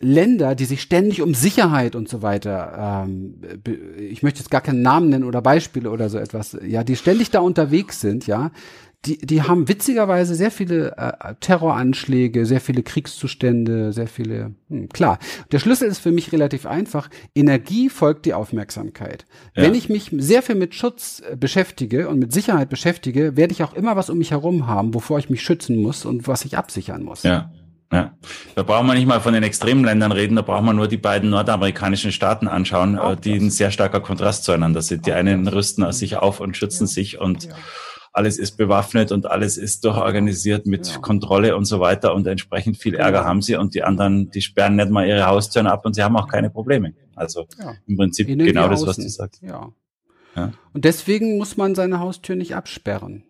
[0.00, 3.34] Länder, die sich ständig um Sicherheit und so weiter, ähm,
[3.98, 7.30] ich möchte jetzt gar keinen Namen nennen oder Beispiele oder so etwas, ja, die ständig
[7.30, 8.50] da unterwegs sind, ja,
[9.06, 15.18] die, die haben witzigerweise sehr viele äh, Terroranschläge, sehr viele Kriegszustände, sehr viele, hm, klar.
[15.52, 17.08] Der Schlüssel ist für mich relativ einfach.
[17.34, 19.24] Energie folgt die Aufmerksamkeit.
[19.54, 19.62] Ja.
[19.62, 23.62] Wenn ich mich sehr viel mit Schutz äh, beschäftige und mit Sicherheit beschäftige, werde ich
[23.62, 26.58] auch immer was um mich herum haben, wovor ich mich schützen muss und was ich
[26.58, 27.22] absichern muss.
[27.22, 27.50] Ja.
[27.92, 28.16] Ja,
[28.54, 30.96] da brauchen wir nicht mal von den extremen Ländern reden, da brauchen wir nur die
[30.96, 35.06] beiden nordamerikanischen Staaten anschauen, äh, die ein sehr starker Kontrast zueinander sind.
[35.06, 37.48] Die einen rüsten sich auf und schützen sich und
[38.12, 42.94] alles ist bewaffnet und alles ist durchorganisiert mit Kontrolle und so weiter und entsprechend viel
[42.94, 46.02] Ärger haben sie und die anderen, die sperren nicht mal ihre Haustüren ab und sie
[46.02, 46.94] haben auch keine Probleme.
[47.16, 47.46] Also
[47.86, 49.42] im Prinzip Innen genau das, was du sagst.
[49.42, 49.72] Ja.
[50.36, 50.52] ja.
[50.72, 53.24] Und deswegen muss man seine Haustür nicht absperren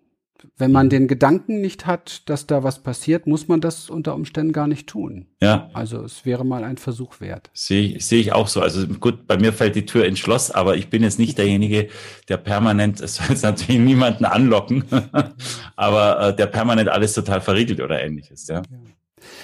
[0.57, 4.53] wenn man den Gedanken nicht hat, dass da was passiert, muss man das unter Umständen
[4.53, 5.27] gar nicht tun.
[5.41, 5.71] Ja.
[5.73, 7.51] Also es wäre mal ein Versuch wert.
[7.53, 8.61] Sehe sehe ich auch so.
[8.61, 11.89] Also gut, bei mir fällt die Tür ins Schloss, aber ich bin jetzt nicht derjenige,
[12.29, 14.85] der permanent, es soll jetzt natürlich niemanden anlocken,
[15.77, 18.47] aber äh, der permanent alles total verriegelt oder ähnliches.
[18.49, 18.63] Ja.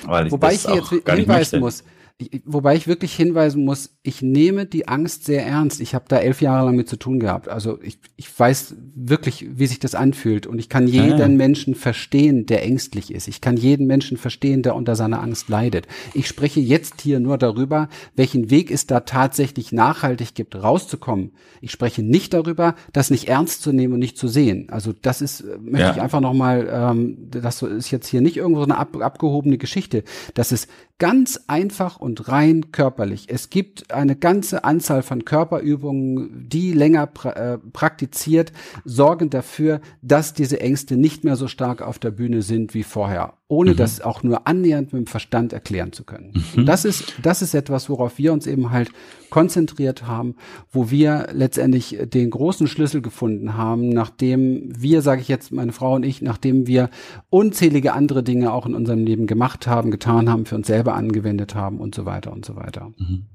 [0.07, 0.31] ja.
[0.31, 1.85] Wobei ich hier jetzt hinweisen muss,
[2.19, 5.81] ich, wobei ich wirklich hinweisen muss, ich nehme die Angst sehr ernst.
[5.81, 7.49] Ich habe da elf Jahre lang mit zu tun gehabt.
[7.49, 10.47] Also ich, ich weiß wirklich, wie sich das anfühlt.
[10.47, 11.29] Und ich kann jeden ah.
[11.29, 13.29] Menschen verstehen, der ängstlich ist.
[13.29, 15.89] Ich kann jeden Menschen verstehen, der unter seiner Angst leidet.
[16.15, 21.33] Ich spreche jetzt hier nur darüber, welchen Weg es da tatsächlich nachhaltig gibt, rauszukommen.
[21.61, 24.69] Ich spreche nicht darüber, das nicht ernst zu nehmen und nicht zu sehen.
[24.71, 25.93] Also das ist, äh, möchte ja.
[25.93, 30.03] ich einfach nochmal, ähm, das ist jetzt hier nicht irgendwo so eine ab, abgehobene Geschichte.
[30.33, 30.69] Das ist
[30.99, 33.27] ganz einfach und rein körperlich.
[33.29, 38.53] Es gibt eine ganze Anzahl von Körperübungen, die länger pra äh, praktiziert,
[38.85, 43.35] sorgen dafür, dass diese Ängste nicht mehr so stark auf der Bühne sind wie vorher.
[43.49, 43.77] Ohne mhm.
[43.77, 46.33] das auch nur annähernd mit dem Verstand erklären zu können.
[46.55, 46.67] Mhm.
[46.67, 48.91] Das ist, das ist etwas, worauf wir uns eben halt
[49.31, 50.35] konzentriert haben,
[50.73, 55.95] wo wir letztendlich den großen Schlüssel gefunden haben, nachdem wir, sage ich jetzt, meine Frau
[55.95, 56.91] und ich, nachdem wir
[57.31, 61.55] unzählige andere Dinge auch in unserem Leben gemacht haben, getan haben, für uns selber angewendet
[61.55, 62.93] haben und so weiter und so weiter.
[62.99, 63.27] Mhm.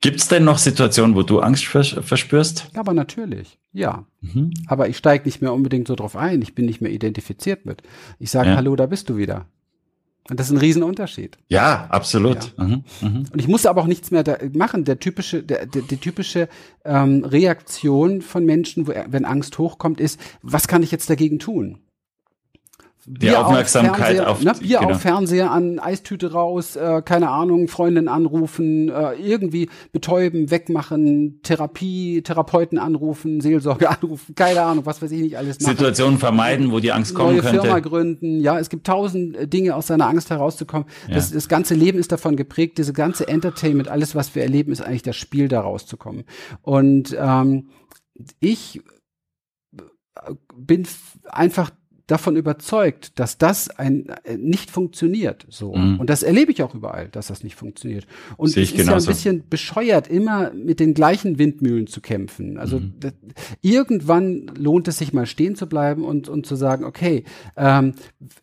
[0.00, 2.70] Gibt es denn noch Situationen, wo du Angst verspürst?
[2.74, 4.04] Aber natürlich, ja.
[4.20, 4.52] Mhm.
[4.66, 6.42] Aber ich steige nicht mehr unbedingt so drauf ein.
[6.42, 7.82] Ich bin nicht mehr identifiziert mit.
[8.18, 8.56] Ich sage, ja.
[8.56, 9.46] hallo, da bist du wieder.
[10.30, 11.36] Und das ist ein Riesenunterschied.
[11.48, 12.54] Ja, absolut.
[12.56, 12.64] Ja.
[12.64, 13.08] Mhm, mh.
[13.32, 14.84] Und ich musste aber auch nichts mehr da machen.
[14.84, 16.48] Der typische, der, der, die typische
[16.84, 21.78] ähm, Reaktion von Menschen, wo, wenn Angst hochkommt, ist, was kann ich jetzt dagegen tun?
[23.04, 24.92] Die Bier Aufmerksamkeit auf, auf ne, Bier genau.
[24.92, 32.22] auf Fernseher an, Eistüte raus, äh, keine Ahnung, Freundin anrufen, äh, irgendwie betäuben, wegmachen, Therapie,
[32.22, 35.76] Therapeuten anrufen, Seelsorge anrufen, keine Ahnung, was weiß ich nicht alles machen.
[35.76, 37.62] Situationen vermeiden, wo die Angst kommen Neue könnte.
[37.62, 40.86] Firma gründen, ja, es gibt tausend äh, Dinge aus seiner Angst herauszukommen.
[41.08, 41.14] Ja.
[41.14, 44.80] Das, das ganze Leben ist davon geprägt, diese ganze Entertainment, alles, was wir erleben, ist
[44.80, 46.24] eigentlich das Spiel, da rauszukommen.
[46.60, 47.70] Und ähm,
[48.38, 48.80] ich
[49.76, 50.86] äh, bin
[51.24, 51.70] einfach
[52.06, 55.46] davon überzeugt, dass das ein äh, nicht funktioniert.
[55.48, 56.00] So mhm.
[56.00, 58.06] und das erlebe ich auch überall, dass das nicht funktioniert.
[58.36, 59.06] Und es ist genauso.
[59.06, 62.58] ja ein bisschen bescheuert, immer mit den gleichen Windmühlen zu kämpfen.
[62.58, 62.94] Also mhm.
[63.00, 63.12] das,
[63.60, 67.24] irgendwann lohnt es sich mal stehen zu bleiben und und zu sagen, okay,
[67.56, 67.94] ähm,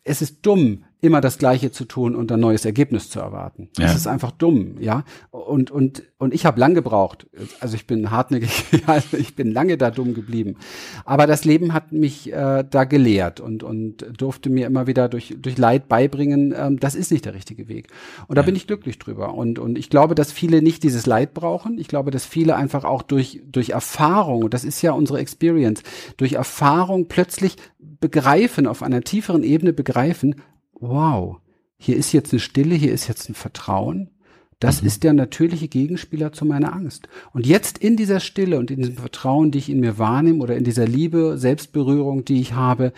[0.04, 3.68] es ist dumm, immer das Gleiche zu tun und ein neues Ergebnis zu erwarten.
[3.78, 3.86] Ja.
[3.86, 5.04] Das ist einfach dumm, ja.
[5.30, 7.26] Und und und ich habe lang gebraucht.
[7.60, 10.56] Also ich bin hartnäckig, also ich bin lange da dumm geblieben.
[11.04, 15.34] Aber das Leben hat mich äh, da gelehrt und und durfte mir immer wieder durch
[15.38, 17.88] durch Leid beibringen, ähm, das ist nicht der richtige Weg.
[18.28, 18.46] Und da ja.
[18.46, 19.34] bin ich glücklich drüber.
[19.34, 21.78] Und und ich glaube, dass viele nicht dieses Leid brauchen.
[21.78, 25.82] Ich glaube, dass viele einfach auch durch durch Erfahrung, und das ist ja unsere Experience,
[26.18, 30.36] durch Erfahrung plötzlich begreifen auf einer tieferen Ebene begreifen,
[30.80, 31.38] wow,
[31.76, 34.10] hier ist jetzt eine Stille, hier ist jetzt ein Vertrauen.
[34.58, 34.88] Das mhm.
[34.88, 37.08] ist der natürliche Gegenspieler zu meiner Angst.
[37.32, 40.56] Und jetzt in dieser Stille und in diesem Vertrauen, die ich in mir wahrnehme oder
[40.56, 42.92] in dieser Liebe, Selbstberührung, die ich habe,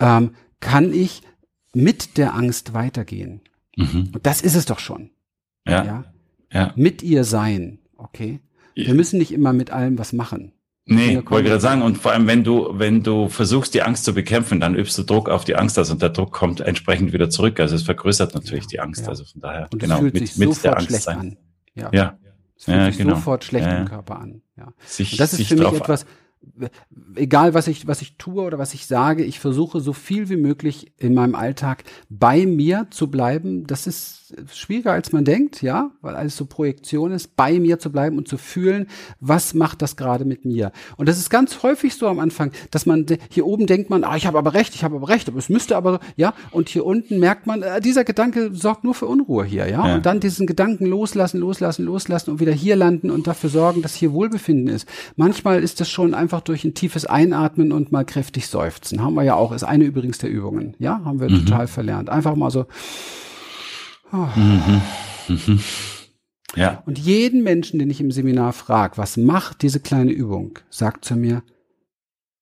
[0.00, 1.22] ähm, kann ich
[1.72, 3.40] mit der Angst weitergehen.
[3.76, 4.10] Mhm.
[4.12, 5.10] Und das ist es doch schon.
[5.66, 5.84] Ja.
[5.84, 6.04] ja.
[6.52, 6.72] ja.
[6.74, 7.78] Mit ihr sein.
[7.96, 8.40] Okay.
[8.74, 10.53] Wir müssen nicht immer mit allem was machen.
[10.86, 14.12] Nee, wollte gerade sagen, und vor allem, wenn du, wenn du versuchst, die Angst zu
[14.12, 17.30] bekämpfen, dann übst du Druck auf die Angst aus und der Druck kommt entsprechend wieder
[17.30, 17.58] zurück.
[17.58, 19.02] Also es vergrößert natürlich ja, die Angst.
[19.02, 19.08] Ja.
[19.08, 21.18] Also von daher, und genau, fühlt mit, sich mit der Angst sein.
[21.18, 21.36] An.
[21.74, 21.90] Ja.
[21.92, 22.18] ja.
[22.56, 23.14] Es fühlt sich genau.
[23.14, 24.42] sofort schlecht im Körper an.
[24.58, 24.74] Ja.
[24.84, 26.04] Sich, und das ist für mich etwas,
[27.16, 30.36] egal was ich, was ich tue oder was ich sage, ich versuche so viel wie
[30.36, 33.66] möglich in meinem Alltag bei mir zu bleiben.
[33.66, 37.90] Das ist schwieriger als man denkt, ja, weil alles so Projektion ist, bei mir zu
[37.90, 38.88] bleiben und zu fühlen,
[39.20, 40.72] was macht das gerade mit mir.
[40.96, 44.16] Und das ist ganz häufig so am Anfang, dass man hier oben denkt man, ah,
[44.16, 46.84] ich habe aber recht, ich habe aber recht, aber es müsste aber, ja, und hier
[46.84, 49.86] unten merkt man, äh, dieser Gedanke sorgt nur für Unruhe hier, ja?
[49.86, 53.82] ja, und dann diesen Gedanken loslassen, loslassen, loslassen und wieder hier landen und dafür sorgen,
[53.82, 54.88] dass hier Wohlbefinden ist.
[55.16, 59.02] Manchmal ist das schon einfach durch ein tiefes Einatmen und mal kräftig seufzen.
[59.02, 61.46] Haben wir ja auch, ist eine übrigens der Übungen, ja, haben wir mhm.
[61.46, 62.10] total verlernt.
[62.10, 62.66] Einfach mal so
[64.14, 64.28] Oh.
[64.36, 64.80] Mhm.
[65.28, 65.60] Mhm.
[66.54, 66.82] Ja.
[66.86, 71.16] Und jeden Menschen, den ich im Seminar frage, was macht diese kleine Übung, sagt zu
[71.16, 71.42] mir,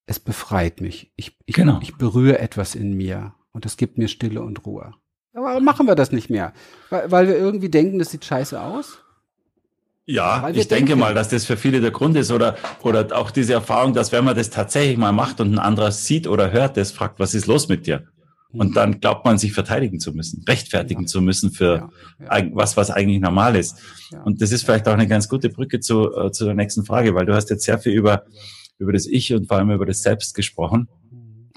[0.06, 1.12] es befreit mich.
[1.16, 1.78] Ich, ich, genau.
[1.80, 4.92] ich berühre etwas in mir und es gibt mir Stille und Ruhe.
[5.32, 6.52] Aber warum machen wir das nicht mehr?
[6.90, 8.98] Weil, weil wir irgendwie denken, das sieht scheiße aus?
[10.04, 10.98] Ja, ich denke denken.
[10.98, 14.24] mal, dass das für viele der Grund ist oder, oder auch diese Erfahrung, dass wenn
[14.24, 17.46] man das tatsächlich mal macht und ein anderer sieht oder hört, das fragt, was ist
[17.46, 18.04] los mit dir?
[18.52, 18.74] Und mhm.
[18.74, 21.06] dann glaubt man, sich verteidigen zu müssen, rechtfertigen ja.
[21.06, 21.88] zu müssen für
[22.20, 22.46] ja, ja.
[22.52, 23.78] was, was eigentlich normal ist.
[24.24, 27.14] Und das ist vielleicht auch eine ganz gute Brücke zu, äh, zu der nächsten Frage,
[27.14, 28.24] weil du hast jetzt sehr viel über,
[28.78, 30.88] über das Ich und vor allem über das Selbst gesprochen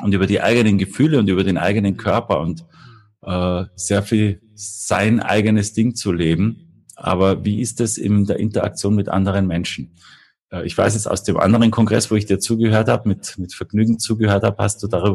[0.01, 2.63] und über die eigenen Gefühle und über den eigenen Körper und
[3.23, 6.64] äh, sehr viel sein eigenes Ding zu leben.
[6.95, 9.95] Aber wie ist das in der Interaktion mit anderen Menschen?
[10.51, 13.53] Äh, ich weiß jetzt aus dem anderen Kongress, wo ich dir zugehört habe, mit, mit
[13.53, 15.03] Vergnügen zugehört habe, hast du darüber